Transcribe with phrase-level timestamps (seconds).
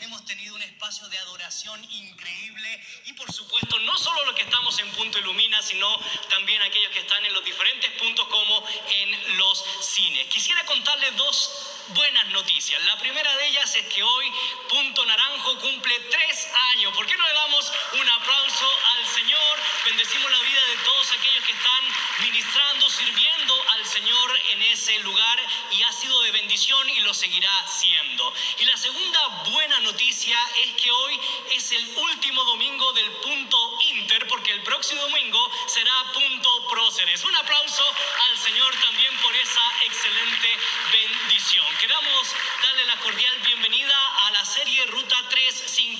[0.00, 4.78] hemos tenido un espacio de adoración increíble y por supuesto no solo los que estamos
[4.78, 5.88] en Punto Ilumina, sino
[6.28, 10.26] también aquellos que están en los diferentes puntos como en los cines.
[10.28, 11.50] Quisiera contarles dos
[11.88, 12.82] buenas noticias.
[12.84, 14.32] La primera de ellas es que hoy
[14.68, 16.94] Punto Naranjo cumple tres años.
[16.94, 18.95] ¿Por qué no le damos un aplauso Señor?
[19.86, 21.84] Bendecimos la vida de todos aquellos que están
[22.18, 25.38] ministrando, sirviendo al Señor en ese lugar
[25.70, 28.34] y ha sido de bendición y lo seguirá siendo.
[28.58, 31.20] Y la segunda buena noticia es que hoy
[31.52, 37.22] es el último domingo del Punto Inter porque el próximo domingo será Punto Próceres.
[37.22, 37.84] Un aplauso
[38.28, 40.48] al Señor también por esa excelente
[40.90, 41.64] bendición.
[41.76, 45.28] Queremos darle la cordial bienvenida a la serie Ruta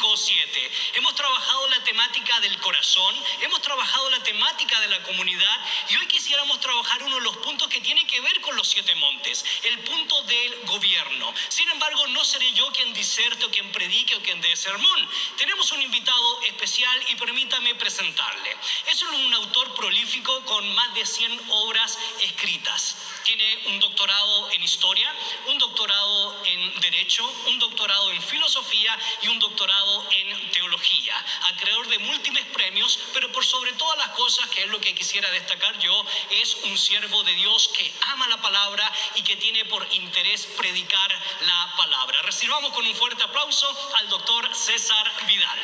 [0.07, 0.71] 357.
[0.95, 6.07] Hemos trabajado la temática del corazón, hemos trabajado la temática de la comunidad y hoy
[6.07, 9.79] quisiéramos trabajar uno de los puntos que tiene que ver con los siete montes, el
[9.81, 11.35] punto del gobierno.
[11.49, 15.09] Sin embargo, no seré yo quien diserte o quien predique o quien dé sermón.
[15.37, 18.57] Tenemos un invitado especial y permítame presentarle.
[18.87, 22.97] Es un autor prolífico con más de 100 obras escritas.
[23.27, 25.13] Tiene un doctorado en historia,
[25.47, 31.25] un doctorado en derecho, un doctorado en filosofía y un doctorado en teología.
[31.53, 35.29] Acreedor de múltiples premios, pero por sobre todas las cosas, que es lo que quisiera
[35.33, 39.85] destacar yo, es un siervo de Dios que ama la palabra y que tiene por
[39.93, 41.11] interés predicar
[41.41, 42.23] la palabra.
[42.23, 45.61] Recibamos con un fuerte aplauso al doctor César Vidal.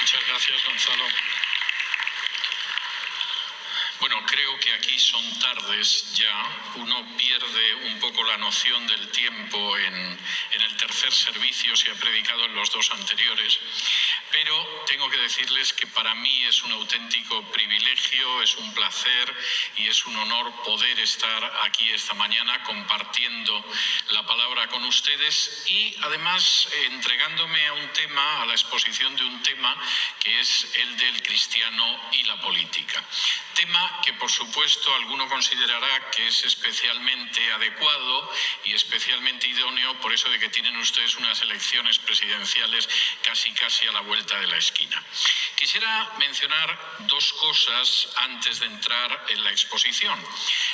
[0.00, 1.04] Muchas gracias, Gonzalo.
[4.00, 6.72] Bueno, creo que aquí son tardes ya.
[6.76, 10.18] Uno pierde un poco la noción del tiempo en,
[10.52, 13.58] el tercer servicio, se ha predicado en los dos anteriores.
[14.30, 19.34] Pero tengo que decirles que para mí es un auténtico privilegio, es un placer
[19.76, 23.64] y es un honor poder estar aquí esta mañana compartiendo
[24.10, 29.42] la palabra con ustedes y además entregándome a un tema, a la exposición de un
[29.42, 29.76] tema
[30.20, 33.02] que es el del cristiano y la política.
[33.54, 38.32] Tema que por supuesto alguno considerará que es especialmente adecuado
[38.64, 42.88] y especialmente idóneo por eso de que tienen ustedes unas elecciones presidenciales
[43.22, 45.02] casi casi a la vuelta de la esquina.
[45.56, 50.18] Quisiera mencionar dos cosas antes de entrar en la exposición.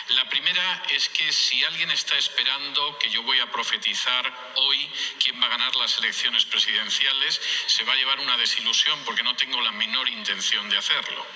[0.08, 4.90] La primera es que si alguien está esperando que yo voy a profetizar hoy
[5.22, 9.34] quién va a ganar las elecciones presidenciales, se va a llevar una desilusión porque no
[9.36, 11.26] tengo la menor intención de hacerlo.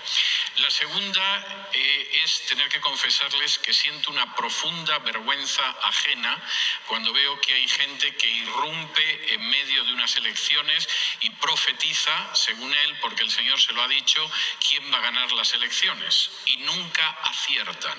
[0.57, 6.43] La segunda eh, es tener que confesarles que siento una profunda vergüenza ajena
[6.87, 10.89] cuando veo que hay gente que irrumpe en medio de unas elecciones
[11.21, 14.31] y profetiza, según él, porque el Señor se lo ha dicho,
[14.69, 17.99] quién va a ganar las elecciones y nunca aciertan.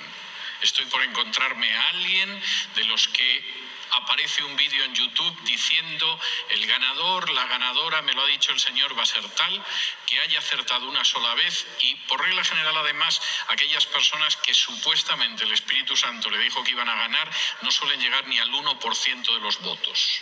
[0.62, 2.44] Estoy por encontrarme a alguien
[2.76, 6.20] de los que aparece un vídeo en YouTube diciendo
[6.50, 9.64] el ganador, la ganadora, me lo ha dicho el Señor, va a ser tal,
[10.06, 15.44] que haya acertado una sola vez y por regla general además aquellas personas que supuestamente
[15.44, 17.30] el Espíritu Santo le dijo que iban a ganar
[17.62, 20.22] no suelen llegar ni al 1% de los votos.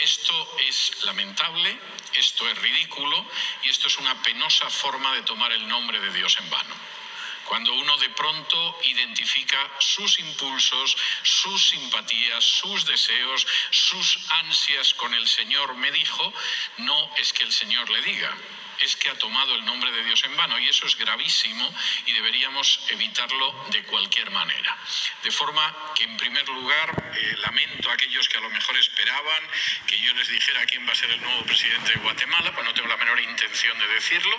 [0.00, 1.78] Esto es lamentable,
[2.14, 3.26] esto es ridículo
[3.62, 7.03] y esto es una penosa forma de tomar el nombre de Dios en vano
[7.48, 15.26] cuando uno de pronto identifica sus impulsos, sus simpatías, sus deseos, sus ansias con el
[15.26, 15.74] Señor.
[15.76, 16.32] Me dijo,
[16.78, 18.36] no es que el Señor le diga,
[18.80, 21.72] es que ha tomado el nombre de Dios en vano y eso es gravísimo
[22.06, 24.76] y deberíamos evitarlo de cualquier manera.
[25.22, 29.42] De forma que, en primer lugar, eh, lamento a aquellos que a lo mejor esperaban
[29.86, 32.74] que yo les dijera quién va a ser el nuevo presidente de Guatemala, pues no
[32.74, 34.36] tengo la menor intención de decirlo.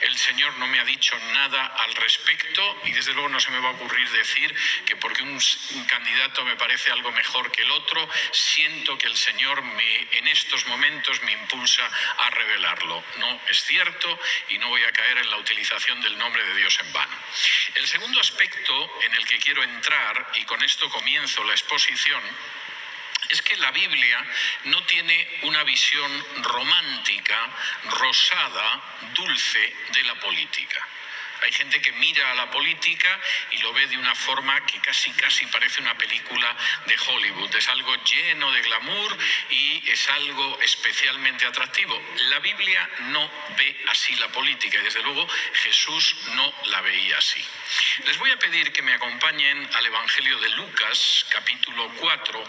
[0.00, 3.60] El Señor no me ha dicho nada al respecto y desde luego no se me
[3.60, 4.54] va a ocurrir decir
[4.84, 5.40] que porque un,
[5.86, 10.66] candidato me parece algo mejor que el otro, siento que el Señor me, en estos
[10.66, 13.02] momentos me impulsa a revelarlo.
[13.18, 14.18] No es cierto
[14.48, 17.16] y no voy a caer en la utilización del nombre de Dios en vano.
[17.74, 22.22] El segundo aspecto en el que quiero entrar, y con esto comienzo la exposición,
[23.28, 24.26] es que la Biblia
[24.64, 27.50] no tiene una visión romántica,
[27.84, 28.82] rosada,
[29.14, 30.86] dulce de la política.
[31.42, 35.10] Hay gente que mira a la política y lo ve de una forma que casi
[35.12, 36.56] casi parece una película
[36.86, 37.54] de Hollywood.
[37.56, 39.18] Es algo lleno de glamour
[39.50, 42.00] y es algo especialmente atractivo.
[42.30, 47.44] La Biblia no ve así la política y desde luego Jesús no la veía así.
[48.04, 52.44] Les voy a pedir que me acompañen al Evangelio de Lucas, capítulo 4,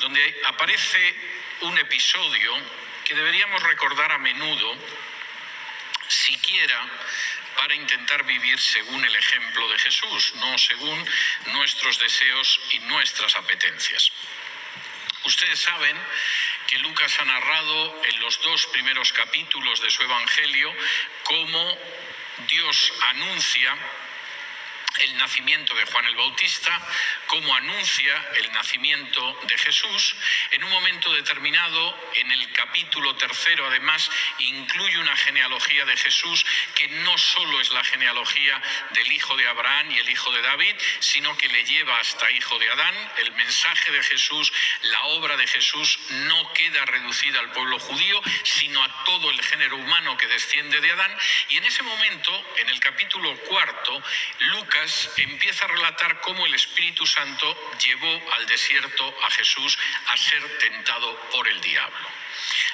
[0.00, 1.16] donde aparece
[1.62, 2.52] un episodio
[3.04, 4.78] que deberíamos recordar a menudo
[6.08, 6.88] siquiera
[7.56, 11.08] para intentar vivir según el ejemplo de Jesús, no según
[11.46, 14.12] nuestros deseos y nuestras apetencias.
[15.24, 15.96] Ustedes saben
[16.66, 20.74] que Lucas ha narrado en los dos primeros capítulos de su Evangelio
[21.24, 21.78] cómo
[22.48, 23.76] Dios anuncia
[25.00, 26.80] el nacimiento de Juan el Bautista,
[27.26, 30.16] cómo anuncia el nacimiento de Jesús.
[30.50, 36.44] En un momento determinado, en el capítulo tercero, además, incluye una genealogía de Jesús
[36.74, 38.60] que no solo es la genealogía
[38.90, 42.58] del hijo de Abraham y el hijo de David, sino que le lleva hasta hijo
[42.58, 43.12] de Adán.
[43.18, 44.52] El mensaje de Jesús,
[44.82, 49.76] la obra de Jesús no queda reducida al pueblo judío, sino a todo el género
[49.76, 51.16] humano que desciende de Adán.
[51.48, 54.02] Y en ese momento, en el capítulo cuarto,
[54.38, 54.81] Lucas
[55.16, 61.16] empieza a relatar cómo el Espíritu Santo llevó al desierto a Jesús a ser tentado
[61.30, 62.08] por el diablo.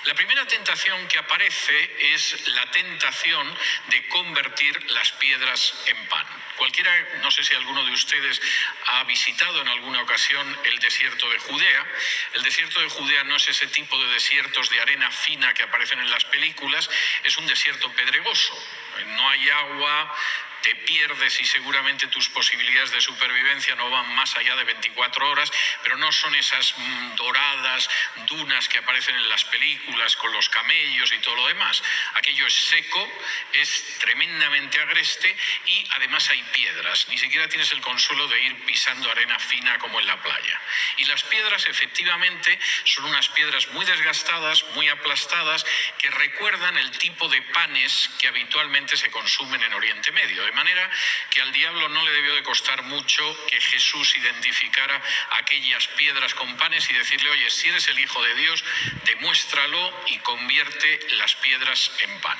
[0.04, 3.58] La primera tentación que aparece es la tentación
[3.88, 6.26] de convertir las piedras en pan.
[6.56, 6.90] Cualquiera,
[7.22, 8.40] no sé si alguno de ustedes
[8.86, 11.86] ha visitado en alguna ocasión el desierto de Judea.
[12.32, 16.00] El desierto de Judea no es ese tipo de desiertos de arena fina que aparecen
[16.00, 16.88] en las películas,
[17.22, 18.58] es un desierto pedregoso.
[19.06, 20.16] No hay agua,
[20.62, 25.50] te pierdes y seguramente tus posibilidades de supervivencia no van más allá de 24 horas,
[25.82, 27.88] pero no son esas mm, doradas
[28.26, 31.82] dunas que aparecen en las películas con los camellos y todo lo demás.
[32.14, 33.12] Aquello es seco,
[33.52, 35.34] es tremendamente agreste
[35.66, 37.06] y además hay piedras.
[37.08, 40.60] Ni siquiera tienes el consuelo de ir pisando arena fina como en la playa.
[40.96, 45.64] Y las piedras efectivamente son unas piedras muy desgastadas, muy aplastadas,
[45.98, 50.90] que recuerdan el tipo de panes que habitualmente se consumen en Oriente Medio de manera
[51.28, 54.98] que al diablo no le debió de costar mucho que Jesús identificara
[55.32, 58.64] aquellas piedras con panes y decirle, oye, si eres el Hijo de Dios,
[59.04, 62.38] demuéstralo y convierte las piedras en pan.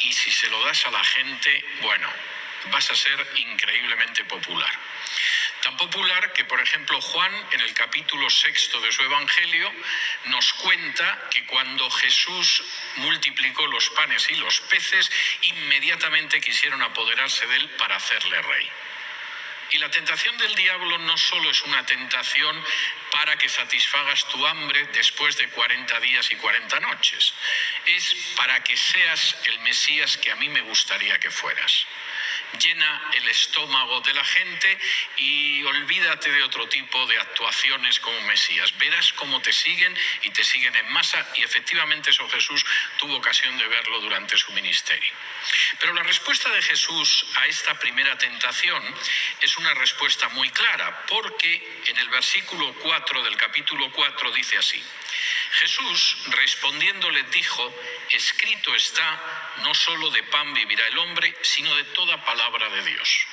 [0.00, 2.08] Y si se lo das a la gente, bueno,
[2.70, 4.72] vas a ser increíblemente popular.
[5.76, 9.72] Popular que, por ejemplo, Juan, en el capítulo sexto de su Evangelio,
[10.26, 12.62] nos cuenta que cuando Jesús
[12.96, 15.10] multiplicó los panes y los peces,
[15.42, 18.68] inmediatamente quisieron apoderarse de él para hacerle rey.
[19.72, 22.64] Y la tentación del diablo no solo es una tentación
[23.10, 27.34] para que satisfagas tu hambre después de 40 días y 40 noches,
[27.86, 31.86] es para que seas el Mesías que a mí me gustaría que fueras
[32.60, 34.78] llena el estómago de la gente
[35.16, 38.76] y olvídate de otro tipo de actuaciones como Mesías.
[38.78, 42.64] Verás cómo te siguen y te siguen en masa y efectivamente eso Jesús
[42.98, 45.12] tuvo ocasión de verlo durante su ministerio.
[45.80, 48.82] Pero la respuesta de Jesús a esta primera tentación
[49.40, 54.82] es una respuesta muy clara, porque en el versículo 4 del capítulo 4 dice así,
[55.52, 57.74] Jesús respondiendo le dijo,
[58.10, 63.26] escrito está, no solo de pan vivirá el hombre, sino de toda palabra de Dios.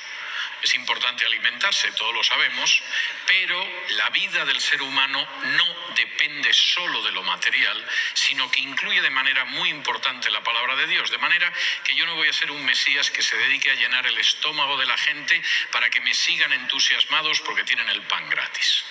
[0.62, 2.82] Es importante alimentarse, todos lo sabemos,
[3.26, 7.84] pero la vida del ser humano no depende solo de lo material,
[8.14, 11.10] sino que incluye de manera muy importante la palabra de Dios.
[11.10, 11.52] De manera
[11.84, 14.78] que yo no voy a ser un Mesías que se dedique a llenar el estómago
[14.78, 18.84] de la gente para que me sigan entusiasmados porque tienen el pan gratis.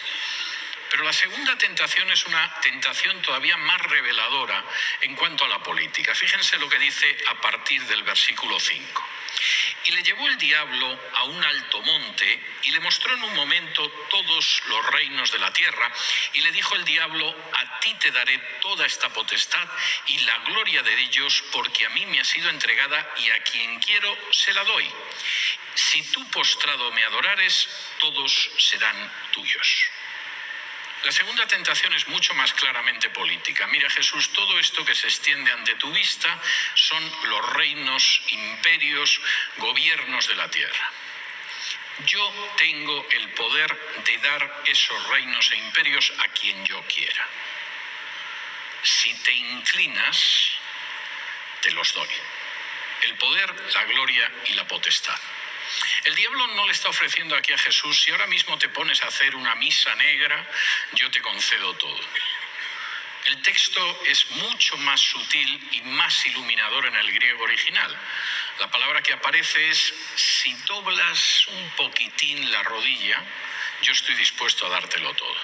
[0.93, 4.63] Pero la segunda tentación es una tentación todavía más reveladora
[5.01, 6.13] en cuanto a la política.
[6.13, 9.07] Fíjense lo que dice a partir del versículo 5.
[9.85, 13.89] Y le llevó el diablo a un alto monte y le mostró en un momento
[14.07, 15.91] todos los reinos de la tierra.
[16.33, 19.67] Y le dijo el diablo, a ti te daré toda esta potestad
[20.05, 23.79] y la gloria de ellos, porque a mí me ha sido entregada y a quien
[23.79, 24.87] quiero se la doy.
[25.73, 27.67] Si tú postrado me adorares,
[27.97, 29.92] todos serán tuyos.
[31.03, 33.67] La segunda tentación es mucho más claramente política.
[33.67, 36.39] Mira Jesús, todo esto que se extiende ante tu vista
[36.75, 39.19] son los reinos, imperios,
[39.57, 40.91] gobiernos de la tierra.
[42.05, 47.27] Yo tengo el poder de dar esos reinos e imperios a quien yo quiera.
[48.81, 50.51] Si te inclinas,
[51.61, 52.09] te los doy.
[53.01, 55.19] El poder, la gloria y la potestad.
[56.03, 59.07] El diablo no le está ofreciendo aquí a Jesús, si ahora mismo te pones a
[59.07, 60.47] hacer una misa negra,
[60.93, 61.99] yo te concedo todo.
[63.25, 67.97] El texto es mucho más sutil y más iluminador en el griego original.
[68.59, 73.23] La palabra que aparece es, si doblas un poquitín la rodilla,
[73.81, 75.37] yo estoy dispuesto a dártelo todo.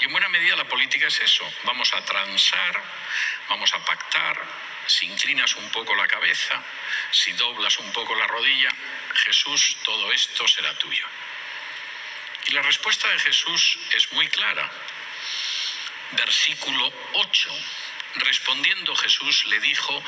[0.00, 1.48] Y en buena medida la política es eso.
[1.62, 2.82] Vamos a transar,
[3.48, 4.36] vamos a pactar,
[4.86, 6.62] si inclinas un poco la cabeza,
[7.10, 8.70] si doblas un poco la rodilla,
[9.14, 11.06] Jesús, todo esto será tuyo.
[12.46, 14.70] Y la respuesta de Jesús es muy clara.
[16.12, 17.50] Versículo 8.
[18.16, 20.02] Respondiendo Jesús le dijo,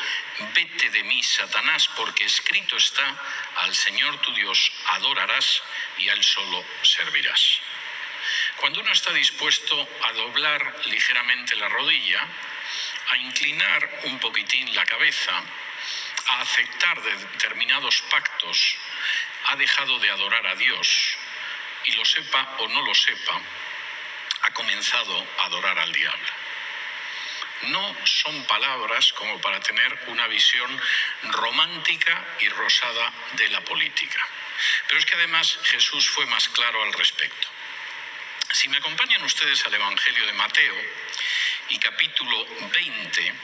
[0.55, 3.17] vete de mí, Satanás, porque escrito está,
[3.57, 5.63] al Señor tu Dios adorarás
[5.99, 7.61] y a Él solo servirás.
[8.57, 12.29] Cuando uno está dispuesto a doblar ligeramente la rodilla,
[13.11, 15.43] a inclinar un poquitín la cabeza,
[16.29, 18.77] a aceptar determinados pactos,
[19.47, 21.17] ha dejado de adorar a Dios
[21.85, 23.41] y lo sepa o no lo sepa,
[24.43, 26.33] ha comenzado a adorar al diablo.
[27.63, 30.81] No son palabras como para tener una visión
[31.23, 34.27] romántica y rosada de la política.
[34.89, 37.49] Pero es que además Jesús fue más claro al respecto.
[38.53, 40.75] Si me acompañan ustedes al Evangelio de Mateo
[41.69, 43.35] y capítulo 20,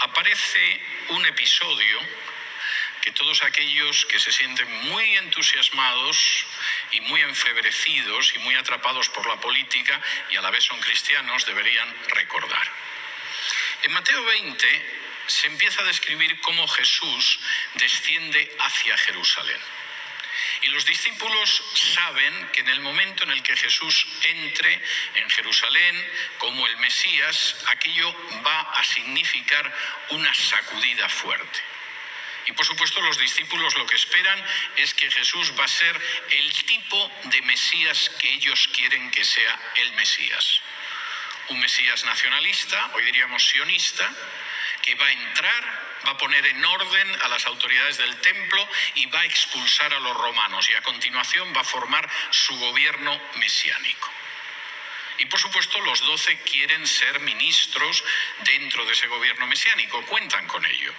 [0.00, 2.00] aparece un episodio
[3.00, 6.46] que todos aquellos que se sienten muy entusiasmados
[6.92, 11.44] y muy enfebrecidos y muy atrapados por la política y a la vez son cristianos
[11.44, 12.72] deberían recordar.
[13.82, 17.40] En Mateo 20 se empieza a describir cómo Jesús
[17.74, 19.60] desciende hacia Jerusalén.
[20.62, 21.62] Y los discípulos
[21.94, 24.82] saben que en el momento en el que Jesús entre
[25.14, 28.14] en Jerusalén como el Mesías, aquello
[28.44, 29.72] va a significar
[30.10, 31.74] una sacudida fuerte.
[32.46, 34.44] Y por supuesto los discípulos lo que esperan
[34.76, 36.00] es que Jesús va a ser
[36.30, 40.60] el tipo de Mesías que ellos quieren que sea el Mesías.
[41.48, 44.12] Un Mesías nacionalista, hoy diríamos sionista,
[44.84, 49.06] que va a entrar va a poner en orden a las autoridades del templo y
[49.06, 54.10] va a expulsar a los romanos y a continuación va a formar su gobierno mesiánico.
[55.18, 58.02] Y por supuesto los doce quieren ser ministros
[58.44, 60.92] dentro de ese gobierno mesiánico, cuentan con ello.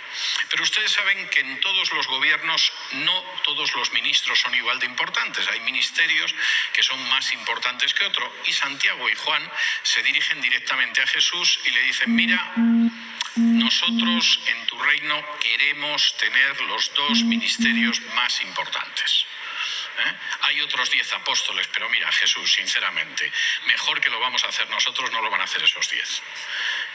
[0.50, 4.86] Pero ustedes saben que en todos los gobiernos no todos los ministros son igual de
[4.86, 6.34] importantes, hay ministerios
[6.74, 8.32] que son más importantes que otros.
[8.46, 9.52] Y Santiago y Juan
[9.84, 12.54] se dirigen directamente a Jesús y le dicen, mira,
[13.36, 19.26] nosotros en tu reino queremos tener los dos ministerios más importantes.
[20.00, 20.16] ¿Eh?
[20.42, 23.32] Hay otros diez apóstoles, pero mira, Jesús, sinceramente,
[23.66, 26.22] mejor que lo vamos a hacer nosotros, no lo van a hacer esos diez.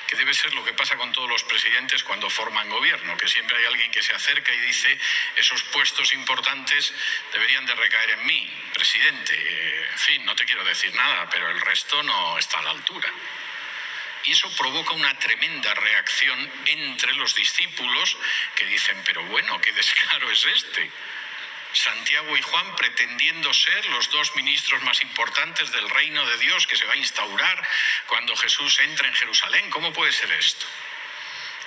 [0.07, 3.57] Que debe ser lo que pasa con todos los presidentes cuando forman gobierno, que siempre
[3.59, 4.99] hay alguien que se acerca y dice,
[5.37, 6.92] esos puestos importantes
[7.33, 9.88] deberían de recaer en mí, presidente.
[9.92, 13.12] En fin, no te quiero decir nada, pero el resto no está a la altura.
[14.25, 18.16] Y eso provoca una tremenda reacción entre los discípulos
[18.54, 20.90] que dicen, pero bueno, qué descaro es este.
[21.72, 26.76] Santiago y Juan pretendiendo ser los dos ministros más importantes del reino de Dios que
[26.76, 27.68] se va a instaurar
[28.06, 29.70] cuando Jesús entre en Jerusalén.
[29.70, 30.66] ¿Cómo puede ser esto?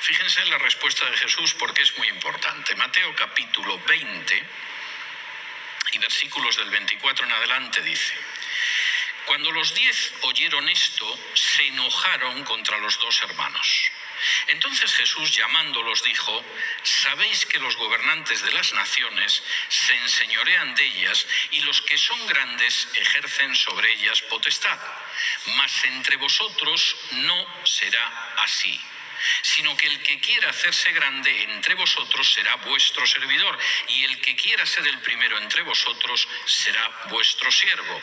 [0.02, 2.76] Fíjense en la respuesta de Jesús porque es muy importante.
[2.76, 4.44] Mateo capítulo 20
[5.94, 8.14] y versículos del 24 en adelante dice,
[9.26, 13.92] cuando los diez oyeron esto, se enojaron contra los dos hermanos.
[14.48, 16.46] Entonces Jesús llamándolos dijo,
[16.84, 22.26] sabéis que los gobernantes de las naciones se enseñorean de ellas y los que son
[22.28, 24.80] grandes ejercen sobre ellas potestad.
[25.56, 28.80] Mas entre vosotros no será así
[29.42, 34.36] sino que el que quiera hacerse grande entre vosotros será vuestro servidor, y el que
[34.36, 38.02] quiera ser el primero entre vosotros será vuestro siervo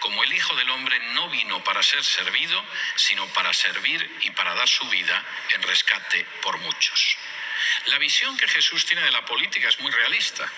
[0.00, 2.64] como el Hijo del Hombre no vino para ser servido,
[2.96, 7.16] sino para servir y para dar su vida en rescate por muchos.
[7.86, 10.50] La visión que Jesús tiene de la política es muy realista.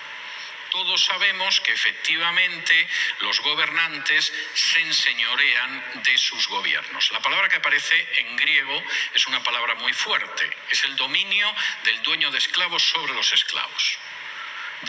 [0.70, 2.88] Todos sabemos que efectivamente
[3.20, 7.10] los gobernantes se enseñorean de sus gobiernos.
[7.12, 8.82] La palabra que aparece en griego
[9.12, 13.98] es una palabra muy fuerte, es el dominio del dueño de esclavos sobre los esclavos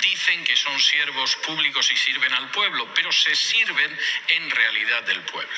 [0.01, 5.21] dicen que son siervos públicos y sirven al pueblo, pero se sirven en realidad del
[5.21, 5.57] pueblo.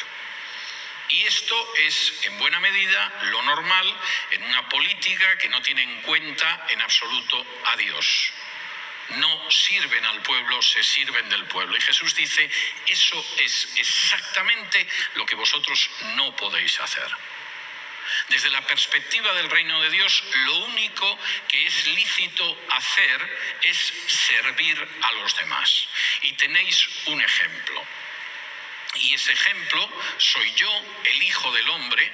[1.10, 4.00] Y esto es, en buena medida, lo normal
[4.32, 8.32] en una política que no tiene en cuenta en absoluto a Dios.
[9.18, 11.78] No sirven al pueblo, se sirven del pueblo.
[11.78, 12.50] Y Jesús dice,
[12.88, 17.08] eso es exactamente lo que vosotros no podéis hacer.
[18.30, 24.88] Desde la perspectiva del reino de Dios, lo único que es lícito hacer es servir
[25.04, 25.88] a los demás.
[26.24, 27.86] Y tenéis un ejemplo.
[28.96, 32.12] Y ese ejemplo soy yo, el Hijo del Hombre,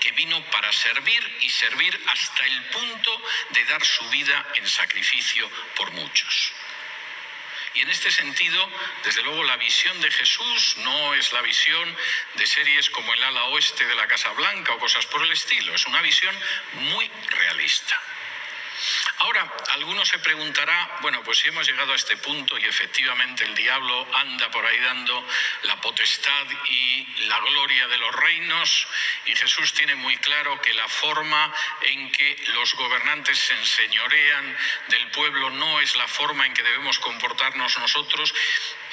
[0.00, 5.50] que vino para servir y servir hasta el punto de dar su vida en sacrificio
[5.76, 6.52] por muchos.
[7.74, 8.70] Y en este sentido,
[9.02, 11.96] desde luego, la visión de Jesús no es la visión
[12.34, 15.74] de series como el ala oeste de la Casa Blanca o cosas por el estilo,
[15.74, 16.34] es una visión
[16.74, 18.00] muy realista.
[19.18, 23.54] Ahora, alguno se preguntará, bueno, pues si hemos llegado a este punto y efectivamente el
[23.54, 25.26] diablo anda por ahí dando
[25.62, 28.86] la potestad y la gloria de los reinos,
[29.26, 31.52] y Jesús tiene muy claro que la forma
[31.82, 34.56] en que los gobernantes se enseñorean
[34.88, 38.34] del pueblo no es la forma en que debemos comportarnos nosotros,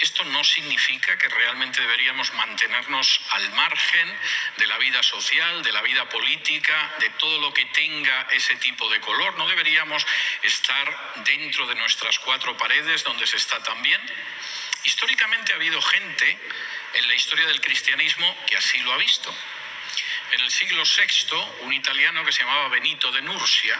[0.01, 4.19] esto no significa que realmente deberíamos mantenernos al margen
[4.57, 8.89] de la vida social, de la vida política, de todo lo que tenga ese tipo
[8.89, 9.37] de color.
[9.37, 9.47] No
[9.81, 10.05] deberíamos
[10.43, 13.99] estar dentro de nuestras cuatro paredes donde se está también.
[14.83, 16.37] Históricamente ha habido gente
[16.93, 19.33] en la historia del cristianismo que así lo ha visto.
[20.31, 23.77] En el siglo VI, un italiano que se llamaba Benito de Nursia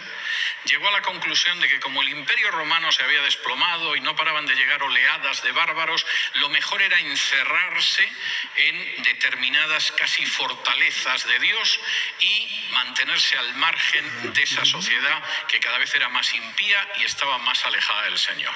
[0.64, 4.14] llegó a la conclusión de que como el imperio romano se había desplomado y no
[4.14, 6.04] paraban de llegar oleadas de bárbaros,
[6.34, 8.06] lo mejor era encerrarse
[8.56, 11.80] en determinadas casi fortalezas de Dios
[12.20, 17.38] y mantenerse al margen de esa sociedad que cada vez era más impía y estaba
[17.38, 18.54] más alejada del Señor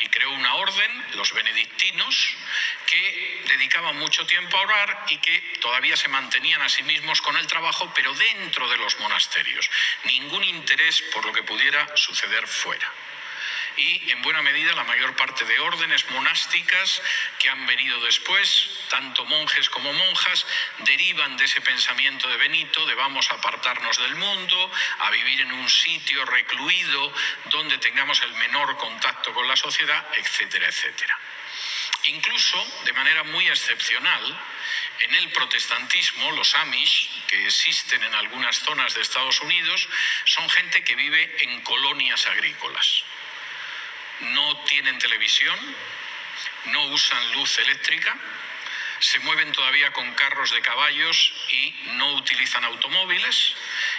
[0.00, 2.36] y creó una orden, los benedictinos,
[2.86, 7.36] que dedicaban mucho tiempo a orar y que todavía se mantenían a sí mismos con
[7.36, 9.68] el trabajo, pero dentro de los monasterios.
[10.04, 12.92] Ningún interés por lo que pudiera suceder fuera
[13.76, 17.02] y en buena medida la mayor parte de órdenes monásticas
[17.38, 20.46] que han venido después, tanto monjes como monjas,
[20.78, 25.52] derivan de ese pensamiento de Benito de vamos a apartarnos del mundo, a vivir en
[25.52, 27.12] un sitio recluido
[27.46, 31.18] donde tengamos el menor contacto con la sociedad, etcétera, etcétera.
[32.04, 34.40] Incluso, de manera muy excepcional,
[35.00, 39.88] en el protestantismo, los Amish, que existen en algunas zonas de Estados Unidos,
[40.24, 43.04] son gente que vive en colonias agrícolas
[44.20, 45.58] no tienen televisión,
[46.66, 48.16] no usan luz eléctrica,
[48.98, 53.54] se mueven todavía con carros de caballos y no utilizan automóviles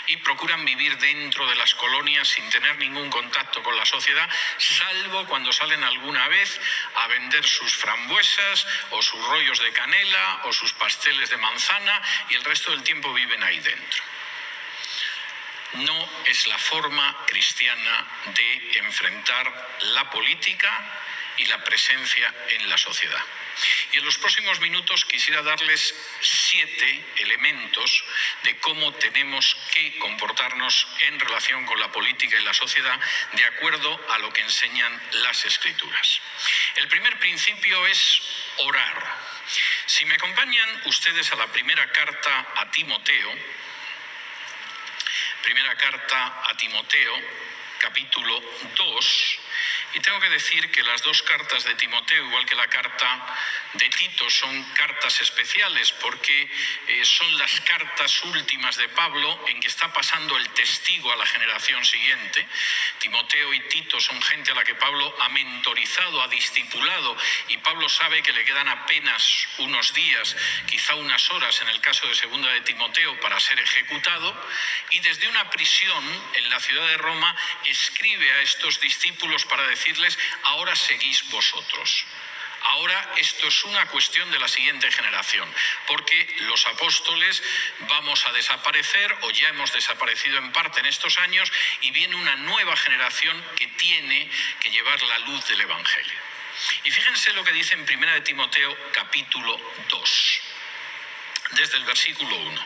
[0.08, 5.26] y procuran vivir dentro de las colonias sin tener ningún contacto con la sociedad, salvo
[5.28, 6.60] cuando salen alguna vez
[6.96, 12.36] a vender sus frambuesas o sus rollos de canela o sus pasteles de manzana y
[12.36, 14.17] el resto del tiempo viven ahí dentro
[15.74, 21.04] no es la forma cristiana de enfrentar la política
[21.38, 23.24] y la presencia en la sociedad.
[23.92, 28.04] Y en los próximos minutos quisiera darles siete elementos
[28.44, 33.00] de cómo tenemos que comportarnos en relación con la política y la sociedad
[33.34, 36.22] de acuerdo a lo que enseñan las escrituras.
[36.75, 38.22] El primer principio es
[38.58, 39.18] orar.
[39.86, 43.36] Si me acompañan ustedes a la primera carta a Timoteo,
[45.48, 47.14] primera carta a Timoteo,
[47.79, 48.44] capítulo
[48.75, 49.40] 2,
[49.98, 53.36] y tengo que decir que las dos cartas de Timoteo, igual que la carta
[53.74, 56.51] de Tito, son cartas especiales porque
[56.88, 61.25] eh, son las cartas últimas de Pablo en que está pasando el testigo a la
[61.25, 62.48] generación siguiente.
[63.00, 67.90] Timoteo y Tito son gente a la que Pablo ha mentorizado, ha discipulado y Pablo
[67.90, 70.36] sabe que le quedan apenas unos días,
[70.68, 74.48] quizá unas horas en el caso de segunda de Timoteo para ser ejecutado
[74.92, 76.03] y desde una prisión
[76.36, 79.87] en la ciudad de Roma escribe a estos discípulos para decir
[80.44, 82.06] ahora seguís vosotros.
[82.62, 85.48] Ahora esto es una cuestión de la siguiente generación,
[85.86, 87.42] porque los apóstoles
[87.82, 92.36] vamos a desaparecer o ya hemos desaparecido en parte en estos años y viene una
[92.36, 96.20] nueva generación que tiene que llevar la luz del Evangelio.
[96.84, 100.42] Y fíjense lo que dice en 1 de Timoteo capítulo 2,
[101.52, 102.66] desde el versículo 1.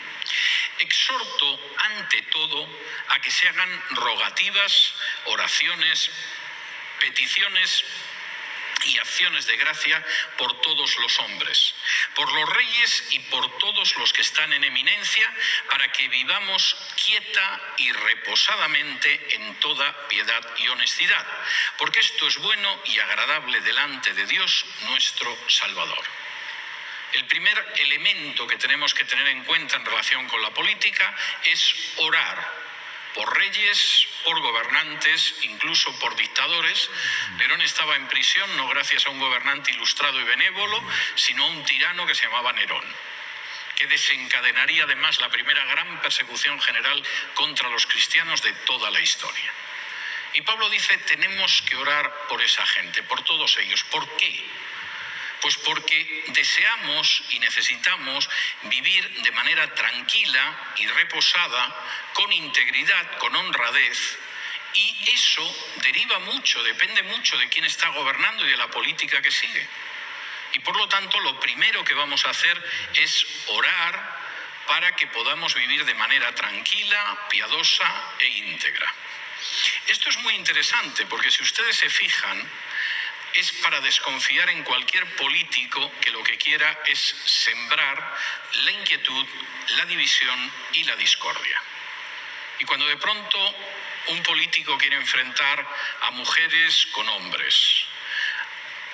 [0.80, 2.68] Exhorto ante todo
[3.10, 4.94] a que se hagan rogativas,
[5.26, 6.10] oraciones,
[7.02, 7.84] peticiones
[8.86, 10.04] y acciones de gracia
[10.38, 11.76] por todos los hombres,
[12.16, 15.32] por los reyes y por todos los que están en eminencia,
[15.70, 21.26] para que vivamos quieta y reposadamente en toda piedad y honestidad,
[21.78, 26.04] porque esto es bueno y agradable delante de Dios nuestro Salvador.
[27.14, 31.76] El primer elemento que tenemos que tener en cuenta en relación con la política es
[31.98, 32.71] orar
[33.14, 36.90] por reyes, por gobernantes, incluso por dictadores.
[37.38, 40.82] Nerón estaba en prisión no gracias a un gobernante ilustrado y benévolo,
[41.16, 42.86] sino a un tirano que se llamaba Nerón,
[43.76, 49.54] que desencadenaría además la primera gran persecución general contra los cristianos de toda la historia.
[50.34, 53.84] Y Pablo dice, tenemos que orar por esa gente, por todos ellos.
[53.86, 54.46] ¿Por qué?
[55.42, 58.30] Pues porque deseamos y necesitamos
[58.64, 61.76] vivir de manera tranquila y reposada,
[62.14, 64.18] con integridad, con honradez,
[64.74, 69.32] y eso deriva mucho, depende mucho de quién está gobernando y de la política que
[69.32, 69.68] sigue.
[70.54, 72.62] Y por lo tanto, lo primero que vamos a hacer
[72.94, 74.22] es orar
[74.68, 78.94] para que podamos vivir de manera tranquila, piadosa e íntegra.
[79.88, 82.50] Esto es muy interesante porque si ustedes se fijan,
[83.34, 88.18] es para desconfiar en cualquier político que lo que quiera es sembrar
[88.64, 89.26] la inquietud,
[89.78, 91.62] la división y la discordia.
[92.60, 93.56] Y cuando de pronto
[94.08, 95.68] un político quiere enfrentar
[96.02, 97.86] a mujeres con hombres,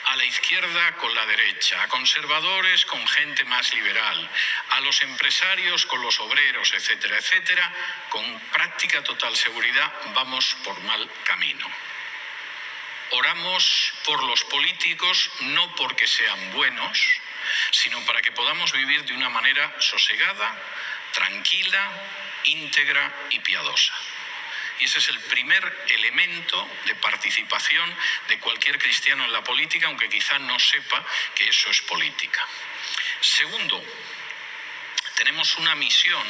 [0.06, 4.30] a la izquierda con la derecha, a conservadores con gente más liberal,
[4.70, 7.74] a los empresarios con los obreros, etcétera, etcétera,
[8.10, 11.68] con práctica total seguridad vamos por mal camino.
[13.12, 17.00] Oramos por los políticos no porque sean buenos,
[17.72, 20.56] sino para que podamos vivir de una manera sosegada,
[21.14, 21.92] tranquila,
[22.44, 23.94] íntegra y piadosa.
[24.80, 27.96] Y ese es el primer elemento de participación
[28.28, 32.46] de cualquier cristiano en la política, aunque quizá no sepa que eso es política.
[33.22, 33.84] Segundo,
[35.18, 36.26] tenemos una misión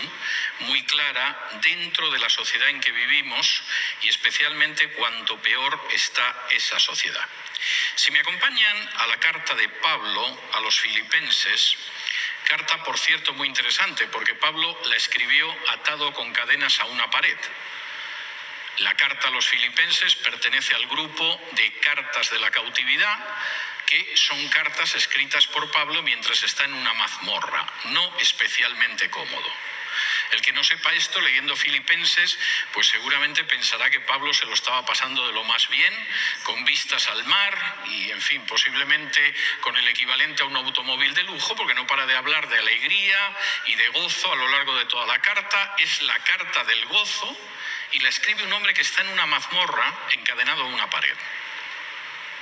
[0.61, 3.61] muy clara dentro de la sociedad en que vivimos
[4.01, 7.27] y especialmente cuanto peor está esa sociedad.
[7.95, 11.75] Si me acompañan a la carta de Pablo a los filipenses,
[12.45, 17.37] carta por cierto muy interesante porque Pablo la escribió atado con cadenas a una pared.
[18.77, 23.19] La carta a los filipenses pertenece al grupo de cartas de la cautividad,
[23.87, 29.51] que son cartas escritas por Pablo mientras está en una mazmorra, no especialmente cómodo.
[30.31, 32.37] El que no sepa esto, leyendo Filipenses,
[32.73, 35.93] pues seguramente pensará que Pablo se lo estaba pasando de lo más bien,
[36.43, 41.23] con vistas al mar y, en fin, posiblemente con el equivalente a un automóvil de
[41.23, 44.85] lujo, porque no para de hablar de alegría y de gozo a lo largo de
[44.85, 45.75] toda la carta.
[45.77, 47.37] Es la carta del gozo
[47.93, 51.15] y la escribe un hombre que está en una mazmorra encadenado a una pared.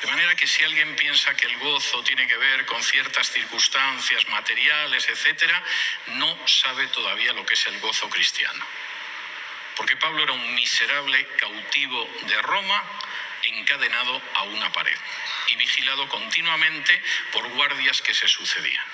[0.01, 4.27] De manera que si alguien piensa que el gozo tiene que ver con ciertas circunstancias
[4.29, 5.63] materiales, etcétera,
[6.07, 8.65] no sabe todavía lo que es el gozo cristiano.
[9.75, 12.83] Porque Pablo era un miserable cautivo de Roma
[13.43, 14.97] encadenado a una pared
[15.49, 18.85] y vigilado continuamente por guardias que se sucedían.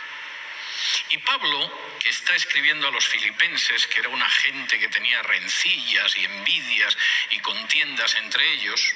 [1.09, 6.15] Y Pablo, que está escribiendo a los filipenses, que era una gente que tenía rencillas
[6.17, 6.97] y envidias
[7.31, 8.93] y contiendas entre ellos,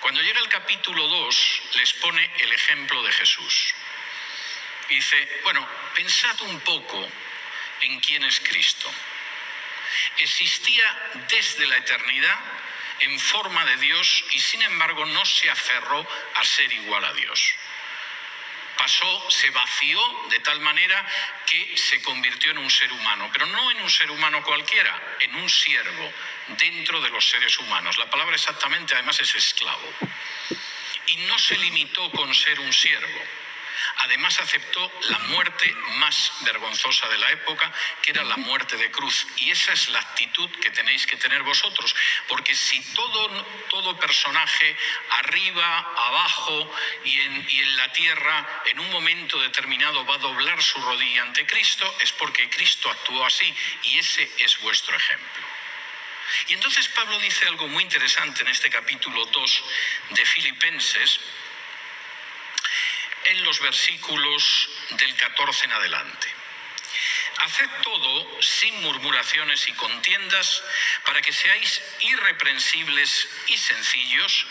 [0.00, 3.74] cuando llega el capítulo 2 les pone el ejemplo de Jesús.
[4.90, 7.08] Y dice, bueno, pensad un poco
[7.82, 8.90] en quién es Cristo.
[10.18, 12.38] Existía desde la eternidad
[13.00, 17.54] en forma de Dios y sin embargo no se aferró a ser igual a Dios
[18.78, 21.04] pasó, se vació de tal manera
[21.44, 25.34] que se convirtió en un ser humano, pero no en un ser humano cualquiera, en
[25.34, 26.10] un siervo
[26.56, 27.98] dentro de los seres humanos.
[27.98, 29.92] La palabra exactamente además es esclavo.
[31.08, 33.20] Y no se limitó con ser un siervo
[33.98, 39.26] Además aceptó la muerte más vergonzosa de la época, que era la muerte de cruz.
[39.38, 41.94] Y esa es la actitud que tenéis que tener vosotros,
[42.28, 44.76] porque si todo, todo personaje
[45.10, 50.62] arriba, abajo y en, y en la tierra en un momento determinado va a doblar
[50.62, 55.48] su rodilla ante Cristo, es porque Cristo actuó así y ese es vuestro ejemplo.
[56.48, 59.64] Y entonces Pablo dice algo muy interesante en este capítulo 2
[60.10, 61.20] de Filipenses,
[63.24, 66.28] en los versículos del 14 en adelante.
[67.40, 70.62] Haced todo sin murmuraciones y contiendas,
[71.04, 74.46] para que seáis irreprensibles y sencillos,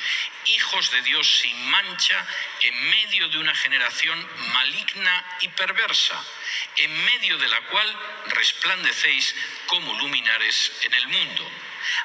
[0.45, 2.25] hijos de Dios sin mancha,
[2.61, 6.23] en medio de una generación maligna y perversa,
[6.77, 11.51] en medio de la cual resplandecéis como luminares en el mundo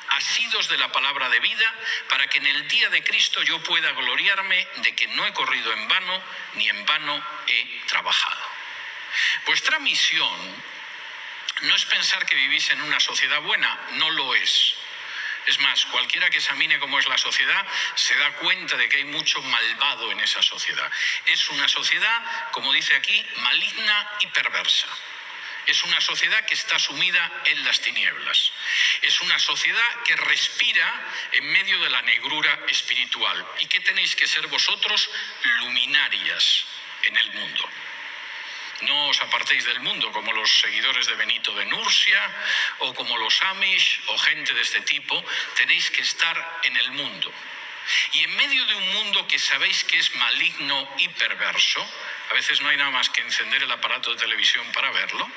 [0.08, 1.74] asidos de la palabra de vida,
[2.08, 5.72] para que en el día de Cristo yo pueda gloriarme de que no he corrido
[5.72, 6.22] en vano,
[6.54, 8.40] ni en vano he trabajado.
[9.46, 10.62] Vuestra misión
[11.62, 14.74] no es pensar que vivís en una sociedad buena, no lo es.
[15.46, 17.66] Es más, cualquiera que examine cómo es la sociedad
[17.96, 20.90] se da cuenta de que hay mucho malvado en esa sociedad.
[21.26, 24.86] Es una sociedad, como dice aquí, maligna y perversa.
[25.66, 28.52] Es una sociedad que está sumida en las tinieblas.
[29.02, 33.46] Es una sociedad que respira en medio de la negrura espiritual.
[33.60, 35.08] ¿Y qué tenéis que ser vosotros?
[35.60, 36.64] Luminarias
[37.04, 37.68] en el mundo.
[38.82, 42.20] No os apartéis del mundo como los seguidores de Benito de Nursia
[42.80, 45.24] o como los Amish o gente de este tipo.
[45.54, 47.32] Tenéis que estar en el mundo.
[48.12, 51.88] Y en medio de un mundo que sabéis que es maligno y perverso,
[52.32, 55.30] a veces no hay nada más que encender el aparato de televisión para verlo,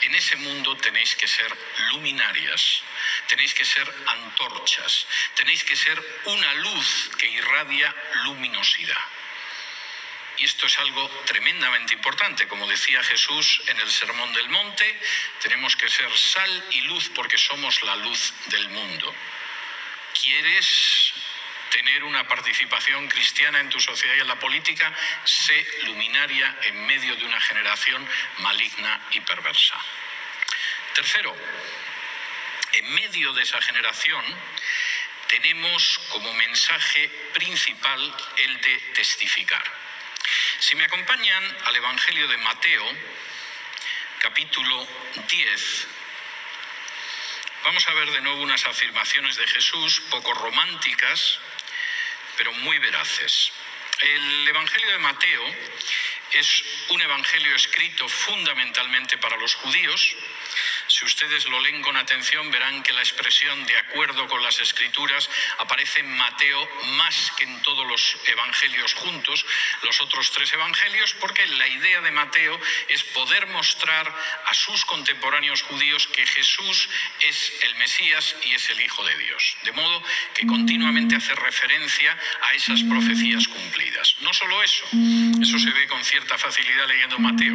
[0.00, 1.56] en ese mundo tenéis que ser
[1.92, 2.82] luminarias,
[3.28, 9.00] tenéis que ser antorchas, tenéis que ser una luz que irradia luminosidad.
[10.38, 12.48] Y esto es algo tremendamente importante.
[12.48, 15.00] Como decía Jesús en el Sermón del Monte,
[15.40, 19.14] tenemos que ser sal y luz porque somos la luz del mundo
[20.22, 21.12] ¿Quieres
[21.70, 24.92] tener una participación cristiana en tu sociedad y en la política?
[25.24, 29.76] Sé luminaria en medio de una generación maligna y perversa.
[30.94, 31.36] Tercero,
[32.72, 34.24] en medio de esa generación
[35.28, 39.62] tenemos como mensaje principal el de testificar.
[40.58, 42.96] Si me acompañan al Evangelio de Mateo,
[44.18, 44.88] capítulo
[45.28, 45.86] 10,
[47.64, 51.38] vamos a ver de nuevo unas afirmaciones de Jesús poco románticas,
[52.38, 53.52] pero muy veraces.
[54.00, 55.44] El Evangelio de Mateo
[56.32, 60.14] es un evangelio escrito fundamentalmente para los judíos,
[60.88, 65.28] si ustedes lo leen con atención, verán que la expresión de acuerdo con las escrituras
[65.58, 69.44] aparece en Mateo más que en todos los evangelios juntos,
[69.82, 74.14] los otros tres evangelios, porque la idea de Mateo es poder mostrar
[74.46, 76.88] a sus contemporáneos judíos que Jesús
[77.20, 79.56] es el Mesías y es el Hijo de Dios.
[79.64, 80.02] De modo
[80.34, 84.16] que continuamente hace referencia a esas profecías cumplidas.
[84.20, 84.84] No solo eso,
[85.42, 87.54] eso se ve con cierta facilidad leyendo Mateo.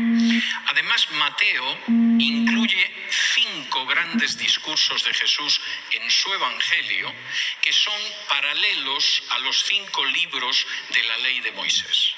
[0.68, 2.92] Además, Mateo incluye
[3.34, 7.14] cinco grandes discursos de Jesús en su Evangelio
[7.62, 12.16] que son paralelos a los cinco libros de la ley de Moisés.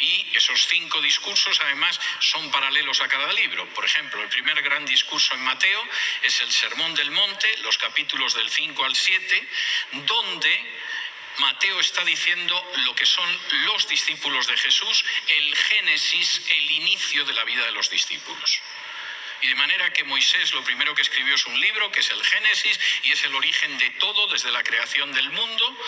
[0.00, 3.66] Y esos cinco discursos además son paralelos a cada libro.
[3.74, 5.82] Por ejemplo, el primer gran discurso en Mateo
[6.22, 9.48] es el Sermón del Monte, los capítulos del 5 al 7,
[10.04, 10.80] donde
[11.38, 13.28] Mateo está diciendo lo que son
[13.66, 18.60] los discípulos de Jesús, el génesis, el inicio de la vida de los discípulos.
[19.44, 22.24] Y de manera que Moisés lo primero que escribió es un libro, que es el
[22.24, 25.78] Génesis, y es el origen de todo desde la creación del mundo.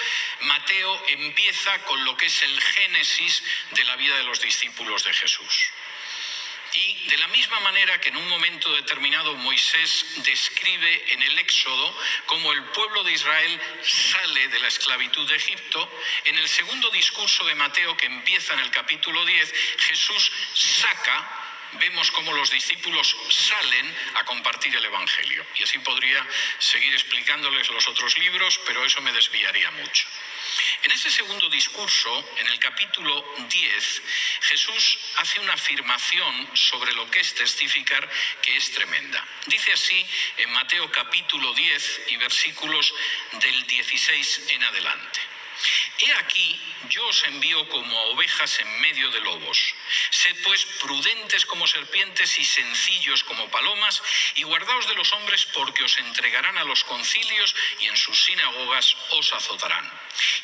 [0.42, 5.14] Mateo empieza con lo que es el Génesis de la vida de los discípulos de
[5.14, 5.70] Jesús.
[6.74, 11.98] Y de la misma manera que en un momento determinado Moisés describe en el Éxodo
[12.26, 15.90] cómo el pueblo de Israel sale de la esclavitud de Egipto,
[16.26, 21.45] en el segundo discurso de Mateo que empieza en el capítulo 10, Jesús saca
[21.78, 25.46] vemos cómo los discípulos salen a compartir el Evangelio.
[25.56, 26.26] Y así podría
[26.58, 30.06] seguir explicándoles los otros libros, pero eso me desviaría mucho.
[30.82, 34.02] En ese segundo discurso, en el capítulo 10,
[34.42, 38.08] Jesús hace una afirmación sobre lo que es testificar
[38.42, 39.24] que es tremenda.
[39.46, 40.06] Dice así
[40.38, 42.94] en Mateo capítulo 10 y versículos
[43.32, 45.20] del 16 en adelante.
[45.98, 49.74] He aquí, yo os envío como ovejas en medio de lobos.
[50.10, 54.02] Sed pues prudentes como serpientes y sencillos como palomas,
[54.34, 58.94] y guardaos de los hombres porque os entregarán a los concilios y en sus sinagogas
[59.10, 59.90] os azotarán.